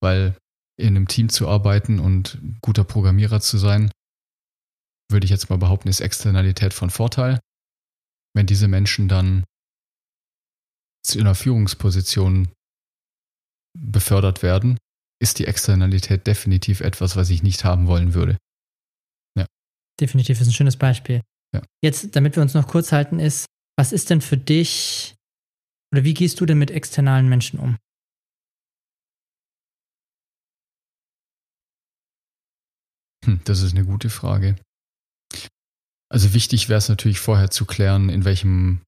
weil 0.03 0.37
in 0.81 0.97
einem 0.97 1.07
Team 1.07 1.29
zu 1.29 1.47
arbeiten 1.47 2.01
und 2.01 2.41
guter 2.61 2.83
Programmierer 2.83 3.41
zu 3.41 3.57
sein, 3.57 3.93
würde 5.09 5.25
ich 5.25 5.31
jetzt 5.31 5.49
mal 5.49 5.59
behaupten, 5.59 5.87
ist 5.87 6.01
Externalität 6.01 6.75
von 6.75 6.91
Vorteil. 6.91 7.39
Wenn 8.35 8.47
diese 8.47 8.67
Menschen 8.67 9.07
dann 9.07 9.45
zu 11.05 11.21
einer 11.21 11.37
Führungsposition 11.37 12.49
befördert 13.79 14.43
werden, 14.43 14.77
ist 15.23 15.39
die 15.39 15.47
Externalität 15.47 16.27
definitiv 16.27 16.81
etwas, 16.81 17.15
was 17.15 17.31
ich 17.31 17.45
nicht 17.45 17.65
haben 17.65 17.87
wollen 17.87 18.13
würde. 18.13 18.39
Ja. 19.39 19.47
Definitiv 20.01 20.41
ist 20.41 20.49
ein 20.49 20.53
schönes 20.53 20.77
Beispiel. 20.77 21.21
Ja. 21.55 21.63
Jetzt, 21.81 22.17
damit 22.17 22.35
wir 22.35 22.43
uns 22.43 22.55
noch 22.55 22.67
kurz 22.67 22.91
halten, 22.91 23.21
ist, 23.21 23.47
was 23.79 23.93
ist 23.93 24.11
denn 24.11 24.21
für 24.21 24.37
dich 24.37 25.15
oder 25.93 26.05
wie 26.05 26.15
gehst 26.15 26.41
du 26.41 26.47
denn 26.47 26.59
mit 26.59 26.71
externalen 26.71 27.29
Menschen 27.29 27.61
um? 27.61 27.79
Hm, 33.25 33.41
das 33.45 33.63
ist 33.63 33.75
eine 33.75 33.85
gute 33.85 34.11
Frage. 34.11 34.57
Also 36.09 36.33
wichtig 36.35 36.69
wäre 36.69 36.79
es 36.79 36.89
natürlich 36.89 37.19
vorher 37.19 37.51
zu 37.51 37.67
klären, 37.67 38.09
in 38.09 38.25
welchem 38.25 38.83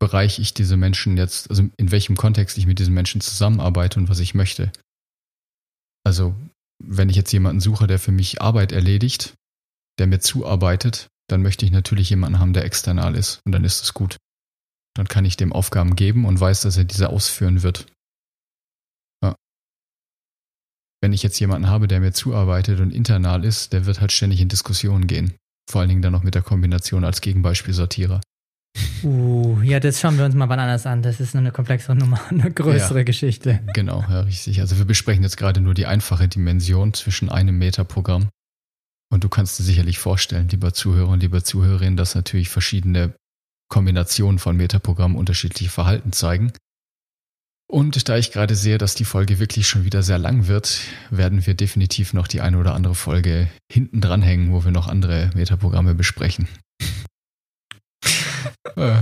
Bereich 0.00 0.38
ich 0.38 0.52
diese 0.54 0.76
Menschen 0.76 1.16
jetzt, 1.16 1.48
also 1.50 1.68
in 1.76 1.90
welchem 1.92 2.16
Kontext 2.16 2.58
ich 2.58 2.66
mit 2.66 2.78
diesen 2.78 2.94
Menschen 2.94 3.20
zusammenarbeite 3.20 4.00
und 4.00 4.08
was 4.08 4.18
ich 4.18 4.34
möchte. 4.34 4.72
Also 6.04 6.34
wenn 6.82 7.08
ich 7.08 7.16
jetzt 7.16 7.32
jemanden 7.32 7.60
suche, 7.60 7.86
der 7.86 8.00
für 8.00 8.10
mich 8.10 8.42
Arbeit 8.42 8.72
erledigt, 8.72 9.34
der 9.98 10.08
mir 10.08 10.18
zuarbeitet, 10.18 11.08
dann 11.32 11.42
möchte 11.42 11.64
ich 11.64 11.72
natürlich 11.72 12.10
jemanden 12.10 12.38
haben, 12.38 12.52
der 12.52 12.64
external 12.64 13.16
ist. 13.16 13.40
Und 13.46 13.52
dann 13.52 13.64
ist 13.64 13.82
es 13.82 13.94
gut. 13.94 14.18
Dann 14.94 15.08
kann 15.08 15.24
ich 15.24 15.38
dem 15.38 15.52
Aufgaben 15.52 15.96
geben 15.96 16.26
und 16.26 16.38
weiß, 16.38 16.60
dass 16.60 16.76
er 16.76 16.84
diese 16.84 17.08
ausführen 17.08 17.62
wird. 17.62 17.86
Ja. 19.24 19.34
Wenn 21.00 21.14
ich 21.14 21.22
jetzt 21.22 21.40
jemanden 21.40 21.68
habe, 21.68 21.88
der 21.88 22.00
mir 22.00 22.12
zuarbeitet 22.12 22.80
und 22.80 22.92
internal 22.92 23.44
ist, 23.44 23.72
der 23.72 23.86
wird 23.86 24.00
halt 24.00 24.12
ständig 24.12 24.40
in 24.42 24.48
Diskussionen 24.48 25.06
gehen. 25.06 25.34
Vor 25.70 25.80
allen 25.80 25.88
Dingen 25.88 26.02
dann 26.02 26.12
noch 26.12 26.22
mit 26.22 26.34
der 26.34 26.42
Kombination 26.42 27.04
als 27.04 27.22
Gegenbeispiel 27.22 27.72
Sortierer. 27.72 28.20
Uh, 29.02 29.60
ja, 29.62 29.80
das 29.80 30.00
schauen 30.00 30.18
wir 30.18 30.24
uns 30.24 30.34
mal 30.34 30.48
wann 30.48 30.60
anders 30.60 30.86
an. 30.86 31.02
Das 31.02 31.18
ist 31.18 31.34
eine 31.34 31.50
komplexere 31.50 31.96
Nummer, 31.96 32.20
eine 32.28 32.50
größere 32.50 32.98
ja, 32.98 33.04
Geschichte. 33.04 33.60
Genau, 33.72 34.02
ja, 34.02 34.20
richtig. 34.20 34.60
Also 34.60 34.76
wir 34.76 34.84
besprechen 34.84 35.22
jetzt 35.22 35.38
gerade 35.38 35.62
nur 35.62 35.72
die 35.72 35.86
einfache 35.86 36.28
Dimension 36.28 36.92
zwischen 36.92 37.30
einem 37.30 37.56
Metaprogramm 37.56 38.28
und 39.12 39.22
du 39.24 39.28
kannst 39.28 39.58
dir 39.58 39.62
sicherlich 39.62 39.98
vorstellen, 39.98 40.48
lieber 40.48 40.72
Zuhörer 40.72 41.10
und 41.10 41.20
lieber 41.20 41.44
Zuhörerin, 41.44 41.98
dass 41.98 42.14
natürlich 42.14 42.48
verschiedene 42.48 43.14
Kombinationen 43.68 44.38
von 44.38 44.56
Metaprogrammen 44.56 45.18
unterschiedliche 45.18 45.70
Verhalten 45.70 46.12
zeigen. 46.12 46.54
Und 47.70 48.08
da 48.08 48.16
ich 48.16 48.32
gerade 48.32 48.54
sehe, 48.54 48.78
dass 48.78 48.94
die 48.94 49.04
Folge 49.04 49.38
wirklich 49.38 49.68
schon 49.68 49.84
wieder 49.84 50.02
sehr 50.02 50.16
lang 50.16 50.46
wird, 50.46 50.80
werden 51.10 51.44
wir 51.46 51.52
definitiv 51.52 52.14
noch 52.14 52.26
die 52.26 52.40
eine 52.40 52.56
oder 52.56 52.74
andere 52.74 52.94
Folge 52.94 53.50
hinten 53.70 54.00
dranhängen, 54.00 54.50
wo 54.50 54.64
wir 54.64 54.72
noch 54.72 54.88
andere 54.88 55.30
Metaprogramme 55.34 55.94
besprechen. 55.94 56.48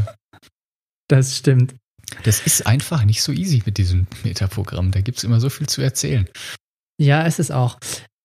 das 1.09 1.37
stimmt. 1.37 1.77
Das 2.25 2.41
ist 2.41 2.67
einfach 2.67 3.05
nicht 3.05 3.23
so 3.23 3.31
easy 3.31 3.63
mit 3.65 3.79
diesem 3.79 4.09
Metaprogramm. 4.25 4.91
Da 4.91 5.03
gibt 5.03 5.19
es 5.19 5.25
immer 5.25 5.39
so 5.39 5.51
viel 5.51 5.69
zu 5.69 5.83
erzählen. 5.83 6.29
Ja, 7.01 7.25
es 7.25 7.39
ist 7.39 7.53
auch. 7.53 7.79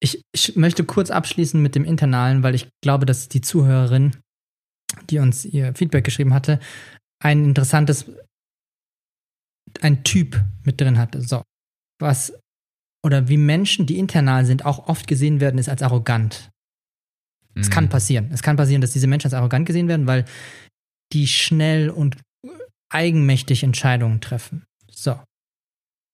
Ich, 0.05 0.21
ich 0.35 0.55
möchte 0.55 0.83
kurz 0.83 1.09
abschließen 1.09 1.59
mit 1.59 1.73
dem 1.73 1.83
Internalen, 1.83 2.43
weil 2.43 2.53
ich 2.53 2.69
glaube, 2.83 3.07
dass 3.07 3.27
die 3.27 3.41
Zuhörerin, 3.41 4.15
die 5.09 5.17
uns 5.17 5.45
ihr 5.45 5.73
Feedback 5.73 6.05
geschrieben 6.05 6.31
hatte, 6.31 6.59
ein 7.23 7.43
interessantes, 7.43 8.05
ein 9.81 10.03
Typ 10.03 10.39
mit 10.63 10.79
drin 10.79 10.99
hatte. 10.99 11.21
So. 11.21 11.41
Was, 11.99 12.37
oder 13.03 13.29
wie 13.29 13.37
Menschen, 13.37 13.87
die 13.87 13.97
internal 13.97 14.45
sind, 14.45 14.63
auch 14.63 14.87
oft 14.87 15.07
gesehen 15.07 15.39
werden, 15.39 15.57
ist 15.57 15.69
als 15.69 15.81
arrogant. 15.81 16.51
Es 17.55 17.69
mhm. 17.69 17.71
kann 17.71 17.89
passieren. 17.89 18.29
Es 18.31 18.43
kann 18.43 18.57
passieren, 18.57 18.81
dass 18.81 18.93
diese 18.93 19.07
Menschen 19.07 19.25
als 19.25 19.33
arrogant 19.33 19.65
gesehen 19.65 19.87
werden, 19.87 20.05
weil 20.05 20.25
die 21.13 21.25
schnell 21.25 21.89
und 21.89 22.17
eigenmächtig 22.89 23.63
Entscheidungen 23.63 24.21
treffen. 24.21 24.65
So. 24.91 25.19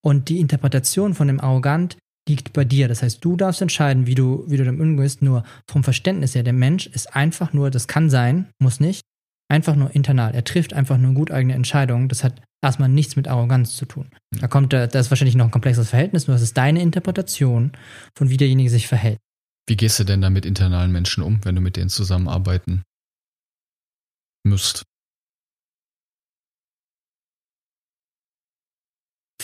Und 0.01 0.29
die 0.29 0.39
Interpretation 0.39 1.13
von 1.13 1.27
dem 1.27 1.41
arrogant 1.41 1.97
liegt 2.27 2.53
bei 2.53 2.63
dir. 2.63 2.87
Das 2.87 3.03
heißt, 3.03 3.23
du 3.23 3.35
darfst 3.35 3.61
entscheiden, 3.61 4.05
wie 4.07 4.15
du, 4.15 4.45
wie 4.47 4.57
du 4.57 4.63
damit 4.63 4.81
umgehst. 4.81 5.21
Nur 5.21 5.43
vom 5.67 5.83
Verständnis 5.83 6.35
her, 6.35 6.43
der 6.43 6.53
Mensch 6.53 6.87
ist 6.87 7.15
einfach 7.15 7.53
nur, 7.53 7.71
das 7.71 7.87
kann 7.87 8.09
sein, 8.09 8.49
muss 8.59 8.79
nicht, 8.79 9.03
einfach 9.49 9.75
nur 9.75 9.93
internal. 9.95 10.33
Er 10.33 10.43
trifft 10.43 10.73
einfach 10.73 10.97
nur 10.97 11.13
gut 11.13 11.31
eigene 11.31 11.53
Entscheidungen. 11.53 12.07
Das 12.09 12.23
hat 12.23 12.41
erstmal 12.63 12.89
nichts 12.89 13.15
mit 13.15 13.27
Arroganz 13.27 13.75
zu 13.75 13.85
tun. 13.85 14.09
Da 14.39 14.47
kommt, 14.47 14.73
da 14.73 14.85
ist 14.85 15.09
wahrscheinlich 15.09 15.35
noch 15.35 15.45
ein 15.45 15.51
komplexes 15.51 15.89
Verhältnis, 15.89 16.27
nur 16.27 16.35
es 16.35 16.41
ist 16.41 16.57
deine 16.57 16.81
Interpretation 16.81 17.71
von 18.15 18.29
wie 18.29 18.37
derjenige 18.37 18.69
sich 18.69 18.87
verhält. 18.87 19.19
Wie 19.67 19.77
gehst 19.77 19.99
du 19.99 20.03
denn 20.03 20.21
da 20.21 20.29
mit 20.29 20.45
internalen 20.45 20.91
Menschen 20.91 21.23
um, 21.23 21.43
wenn 21.43 21.55
du 21.55 21.61
mit 21.61 21.75
denen 21.75 21.89
zusammenarbeiten 21.89 22.83
müsst? 24.43 24.83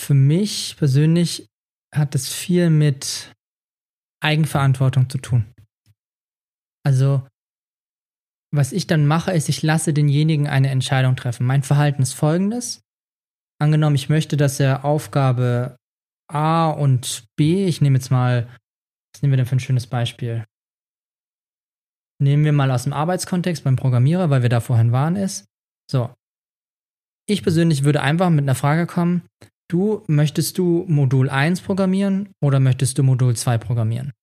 für 0.08 0.14
mich 0.14 0.76
persönlich 0.78 1.50
hat 1.98 2.16
es 2.16 2.32
viel 2.32 2.70
mit 2.70 3.34
Eigenverantwortung 4.22 5.10
zu 5.10 5.18
tun. 5.18 5.46
Also, 6.86 7.28
was 8.54 8.72
ich 8.72 8.88
dann 8.88 9.06
mache, 9.06 9.32
ist, 9.32 9.50
ich 9.50 9.62
lasse 9.62 9.94
denjenigen 9.94 10.48
eine 10.48 10.70
Entscheidung 10.70 11.16
treffen. 11.16 11.46
Mein 11.46 11.64
Verhalten 11.64 12.02
ist 12.02 12.14
folgendes. 12.14 12.82
Angenommen, 13.60 13.96
ich 13.96 14.10
möchte, 14.10 14.38
dass 14.38 14.60
er 14.60 14.86
Aufgabe 14.86 15.76
A 16.32 16.70
und 16.70 17.26
B, 17.36 17.66
ich 17.66 17.82
nehme 17.82 17.98
jetzt 17.98 18.12
mal, 18.12 18.48
was 19.14 19.22
nehmen 19.22 19.34
wir 19.34 19.38
denn 19.38 19.46
für 19.46 19.56
ein 19.56 19.62
schönes 19.62 19.88
Beispiel? 19.88 20.46
Nehmen 22.22 22.46
wir 22.46 22.54
mal 22.54 22.72
aus 22.72 22.84
dem 22.84 22.94
Arbeitskontext 22.94 23.64
beim 23.64 23.76
Programmierer, 23.76 24.30
weil 24.30 24.42
wir 24.42 24.50
da 24.50 24.60
vorhin 24.60 24.92
waren, 24.92 25.16
ist. 25.16 25.46
So. 25.90 26.14
Ich 27.30 27.44
persönlich 27.44 27.84
würde 27.84 28.02
einfach 28.02 28.30
mit 28.30 28.44
einer 28.44 28.56
Frage 28.56 28.88
kommen, 28.88 29.28
du, 29.70 30.04
möchtest 30.08 30.58
du 30.58 30.86
Modul 30.88 31.30
1 31.30 31.62
programmieren 31.62 32.30
oder 32.42 32.60
möchtest 32.60 32.98
du 32.98 33.04
Modul 33.04 33.36
2 33.36 33.58
programmieren? 33.58 34.14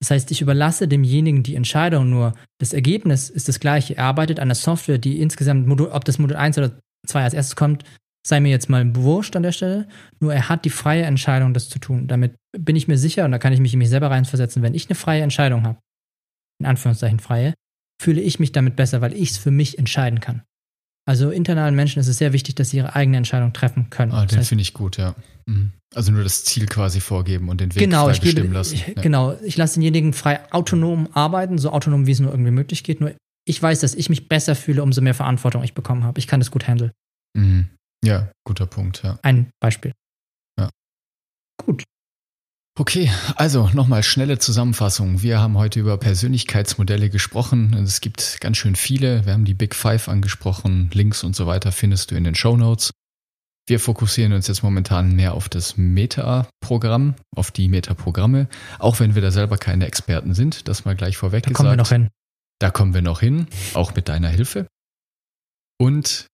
Das 0.00 0.10
heißt, 0.10 0.30
ich 0.30 0.42
überlasse 0.42 0.88
demjenigen 0.88 1.42
die 1.42 1.54
Entscheidung, 1.54 2.10
nur 2.10 2.34
das 2.58 2.72
Ergebnis 2.72 3.30
ist 3.30 3.48
das 3.48 3.60
gleiche. 3.60 3.96
Er 3.96 4.04
arbeitet 4.04 4.38
an 4.38 4.48
einer 4.48 4.54
Software, 4.54 4.98
die 4.98 5.20
insgesamt, 5.20 5.66
Modul, 5.66 5.88
ob 5.88 6.04
das 6.04 6.18
Modul 6.18 6.36
1 6.36 6.58
oder 6.58 6.78
2 7.06 7.24
als 7.24 7.34
erstes 7.34 7.56
kommt, 7.56 7.84
sei 8.26 8.40
mir 8.40 8.50
jetzt 8.50 8.68
mal 8.68 8.94
wurscht 8.94 9.36
an 9.36 9.42
der 9.42 9.52
Stelle. 9.52 9.88
Nur 10.20 10.34
er 10.34 10.48
hat 10.48 10.64
die 10.64 10.70
freie 10.70 11.04
Entscheidung, 11.04 11.54
das 11.54 11.68
zu 11.68 11.78
tun. 11.78 12.08
Damit 12.08 12.34
bin 12.52 12.76
ich 12.76 12.88
mir 12.88 12.98
sicher, 12.98 13.24
und 13.24 13.32
da 13.32 13.38
kann 13.38 13.52
ich 13.52 13.60
mich 13.60 13.72
in 13.72 13.78
mich 13.78 13.88
selber 13.88 14.10
reinversetzen, 14.10 14.62
wenn 14.62 14.74
ich 14.74 14.88
eine 14.88 14.96
freie 14.96 15.22
Entscheidung 15.22 15.62
habe, 15.62 15.78
in 16.60 16.66
Anführungszeichen 16.66 17.20
freie, 17.20 17.54
fühle 18.02 18.20
ich 18.20 18.38
mich 18.38 18.52
damit 18.52 18.76
besser, 18.76 19.00
weil 19.00 19.14
ich 19.14 19.30
es 19.30 19.38
für 19.38 19.50
mich 19.50 19.78
entscheiden 19.78 20.20
kann. 20.20 20.42
Also 21.08 21.30
internalen 21.30 21.76
Menschen 21.76 22.00
ist 22.00 22.08
es 22.08 22.18
sehr 22.18 22.32
wichtig, 22.32 22.56
dass 22.56 22.70
sie 22.70 22.78
ihre 22.78 22.96
eigene 22.96 23.16
Entscheidung 23.16 23.52
treffen 23.52 23.90
können. 23.90 24.10
Ah, 24.12 24.26
den 24.26 24.42
finde 24.42 24.62
ich 24.62 24.74
gut, 24.74 24.96
ja. 24.96 25.14
Mhm. 25.46 25.72
Also 25.94 26.10
nur 26.10 26.24
das 26.24 26.44
Ziel 26.44 26.66
quasi 26.66 27.00
vorgeben 27.00 27.48
und 27.48 27.60
den 27.60 27.74
Weg 27.74 27.80
genau, 27.80 28.06
frei 28.06 28.12
ich 28.12 28.20
bestimmen 28.20 28.46
gebe, 28.48 28.54
lassen. 28.54 28.74
Ich, 28.74 28.86
ja. 28.88 29.02
Genau, 29.02 29.36
ich 29.44 29.56
lasse 29.56 29.74
denjenigen 29.74 30.12
frei 30.12 30.40
autonom 30.52 31.08
arbeiten, 31.12 31.58
so 31.58 31.70
autonom, 31.70 32.06
wie 32.06 32.10
es 32.10 32.18
nur 32.18 32.32
irgendwie 32.32 32.50
möglich 32.50 32.82
geht. 32.82 33.00
Nur 33.00 33.14
ich 33.46 33.62
weiß, 33.62 33.80
dass 33.80 33.94
ich 33.94 34.08
mich 34.08 34.28
besser 34.28 34.56
fühle, 34.56 34.82
umso 34.82 35.00
mehr 35.00 35.14
Verantwortung 35.14 35.62
ich 35.62 35.74
bekommen 35.74 36.02
habe. 36.02 36.18
Ich 36.18 36.26
kann 36.26 36.40
das 36.40 36.50
gut 36.50 36.66
handeln. 36.66 36.90
Mhm. 37.36 37.68
Ja, 38.04 38.32
guter 38.44 38.66
Punkt, 38.66 39.02
ja. 39.04 39.18
Ein 39.22 39.50
Beispiel. 39.60 39.92
Ja. 40.58 40.70
Gut. 41.64 41.84
Okay, 42.78 43.10
also 43.36 43.70
nochmal 43.72 44.02
schnelle 44.02 44.38
Zusammenfassung. 44.38 45.22
Wir 45.22 45.40
haben 45.40 45.56
heute 45.56 45.80
über 45.80 45.96
Persönlichkeitsmodelle 45.96 47.08
gesprochen. 47.08 47.72
Es 47.72 48.02
gibt 48.02 48.38
ganz 48.40 48.58
schön 48.58 48.76
viele. 48.76 49.24
Wir 49.24 49.32
haben 49.32 49.46
die 49.46 49.54
Big 49.54 49.74
Five 49.74 50.08
angesprochen. 50.08 50.90
Links 50.92 51.24
und 51.24 51.34
so 51.34 51.46
weiter 51.46 51.72
findest 51.72 52.10
du 52.10 52.16
in 52.16 52.24
den 52.24 52.34
Show 52.34 52.54
Notes. 52.54 52.90
Wir 53.66 53.80
fokussieren 53.80 54.34
uns 54.34 54.46
jetzt 54.46 54.62
momentan 54.62 55.16
mehr 55.16 55.32
auf 55.32 55.48
das 55.48 55.78
Meta-Programm, 55.78 57.14
auf 57.34 57.50
die 57.50 57.68
Meta-Programme, 57.68 58.46
auch 58.78 59.00
wenn 59.00 59.14
wir 59.14 59.22
da 59.22 59.30
selber 59.30 59.56
keine 59.56 59.86
Experten 59.86 60.34
sind. 60.34 60.68
Das 60.68 60.84
mal 60.84 60.94
gleich 60.94 61.16
vorweg 61.16 61.44
Da 61.44 61.48
gesagt. 61.48 61.56
kommen 61.56 61.70
wir 61.70 61.76
noch 61.76 61.88
hin. 61.88 62.10
Da 62.58 62.70
kommen 62.70 62.92
wir 62.92 63.02
noch 63.02 63.20
hin, 63.20 63.46
auch 63.72 63.94
mit 63.94 64.08
deiner 64.08 64.28
Hilfe. 64.28 64.66
Und 65.78 66.26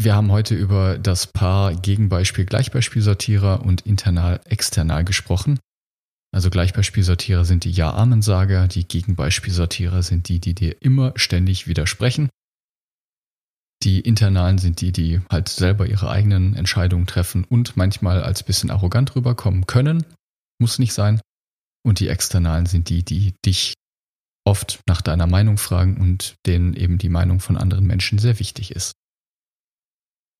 wir 0.00 0.14
haben 0.14 0.30
heute 0.30 0.54
über 0.54 0.96
das 0.96 1.26
Paar 1.26 1.74
Gegenbeispiel 1.74 2.44
Gleichbeispielsortierer 2.44 3.62
und 3.62 3.80
internal-external 3.80 5.04
gesprochen. 5.04 5.58
Also 6.34 6.48
Gleichbeispielsortierer 6.48 7.44
sind 7.44 7.64
die 7.64 7.70
Ja-Amen-Sager, 7.70 8.66
die 8.66 8.88
Gegenbeispielsortierer 8.88 10.02
sind 10.02 10.28
die, 10.28 10.40
die 10.40 10.54
dir 10.54 10.80
immer 10.80 11.12
ständig 11.16 11.66
widersprechen. 11.66 12.30
Die 13.82 14.00
internalen 14.00 14.58
sind 14.58 14.80
die, 14.80 14.92
die 14.92 15.20
halt 15.28 15.48
selber 15.48 15.86
ihre 15.86 16.10
eigenen 16.10 16.54
Entscheidungen 16.54 17.06
treffen 17.06 17.44
und 17.44 17.76
manchmal 17.76 18.22
als 18.22 18.44
bisschen 18.44 18.70
arrogant 18.70 19.14
rüberkommen 19.14 19.66
können. 19.66 20.06
Muss 20.58 20.78
nicht 20.78 20.94
sein. 20.94 21.20
Und 21.84 22.00
die 22.00 22.08
externalen 22.08 22.66
sind 22.66 22.88
die, 22.88 23.02
die 23.02 23.34
dich 23.44 23.74
oft 24.44 24.80
nach 24.86 25.02
deiner 25.02 25.26
Meinung 25.26 25.58
fragen 25.58 25.98
und 26.00 26.36
denen 26.46 26.74
eben 26.74 26.98
die 26.98 27.08
Meinung 27.08 27.40
von 27.40 27.56
anderen 27.56 27.86
Menschen 27.86 28.18
sehr 28.18 28.38
wichtig 28.38 28.70
ist. 28.70 28.92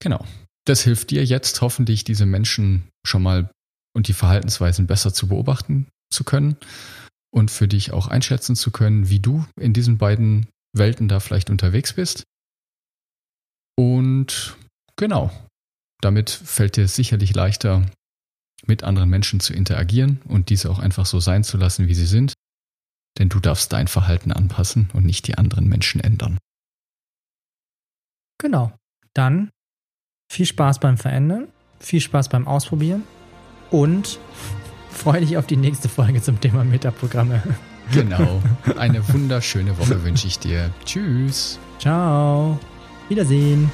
Genau. 0.01 0.25
Das 0.65 0.83
hilft 0.83 1.11
dir 1.11 1.25
jetzt 1.25 1.61
hoffentlich, 1.61 2.05
diese 2.05 2.27
Menschen 2.27 2.89
schon 3.05 3.23
mal 3.23 3.51
und 3.95 4.09
die 4.09 4.13
Verhaltensweisen 4.13 4.87
besser 4.87 5.13
zu 5.13 5.29
beobachten 5.29 5.89
zu 6.13 6.25
können 6.25 6.57
und 7.33 7.51
für 7.51 7.69
dich 7.69 7.93
auch 7.93 8.09
einschätzen 8.09 8.57
zu 8.57 8.71
können, 8.71 9.09
wie 9.09 9.21
du 9.21 9.45
in 9.59 9.73
diesen 9.73 9.99
beiden 9.99 10.47
Welten 10.75 11.09
da 11.09 11.21
vielleicht 11.21 11.51
unterwegs 11.51 11.95
bist. 11.95 12.25
Und 13.77 14.57
genau, 14.97 15.31
damit 16.01 16.31
fällt 16.31 16.77
dir 16.77 16.89
sicherlich 16.89 17.35
leichter, 17.35 17.87
mit 18.65 18.85
anderen 18.85 19.11
Menschen 19.11 19.41
zu 19.41 19.53
interagieren 19.53 20.21
und 20.25 20.49
diese 20.49 20.71
auch 20.71 20.79
einfach 20.79 21.05
so 21.05 21.19
sein 21.19 21.43
zu 21.43 21.57
lassen, 21.57 21.89
wie 21.89 21.95
sie 21.95 22.07
sind. 22.07 22.35
Denn 23.19 23.29
du 23.29 23.41
darfst 23.41 23.73
dein 23.73 23.89
Verhalten 23.89 24.31
anpassen 24.31 24.89
und 24.93 25.05
nicht 25.05 25.27
die 25.27 25.37
anderen 25.37 25.67
Menschen 25.67 26.01
ändern. 26.01 26.39
Genau. 28.39 28.73
Dann 29.15 29.51
viel 30.31 30.47
Spaß 30.47 30.79
beim 30.79 30.97
Verändern, 30.97 31.49
viel 31.81 32.01
Spaß 32.01 32.29
beim 32.29 32.47
Ausprobieren 32.47 33.03
und 33.73 34.19
freue 34.91 35.21
dich 35.21 35.37
auf 35.37 35.47
die 35.47 35.57
nächste 35.57 35.89
Folge 35.89 36.23
zum 36.23 36.41
Thema 36.41 36.65
Metaprogramme. 36.65 37.43
Genau. 37.93 38.41
Eine 38.79 39.07
wunderschöne 39.13 39.77
Woche 39.79 40.05
wünsche 40.05 40.27
ich 40.27 40.39
dir. 40.39 40.71
Tschüss. 40.85 41.59
Ciao. 41.79 42.59
Wiedersehen. 43.09 43.71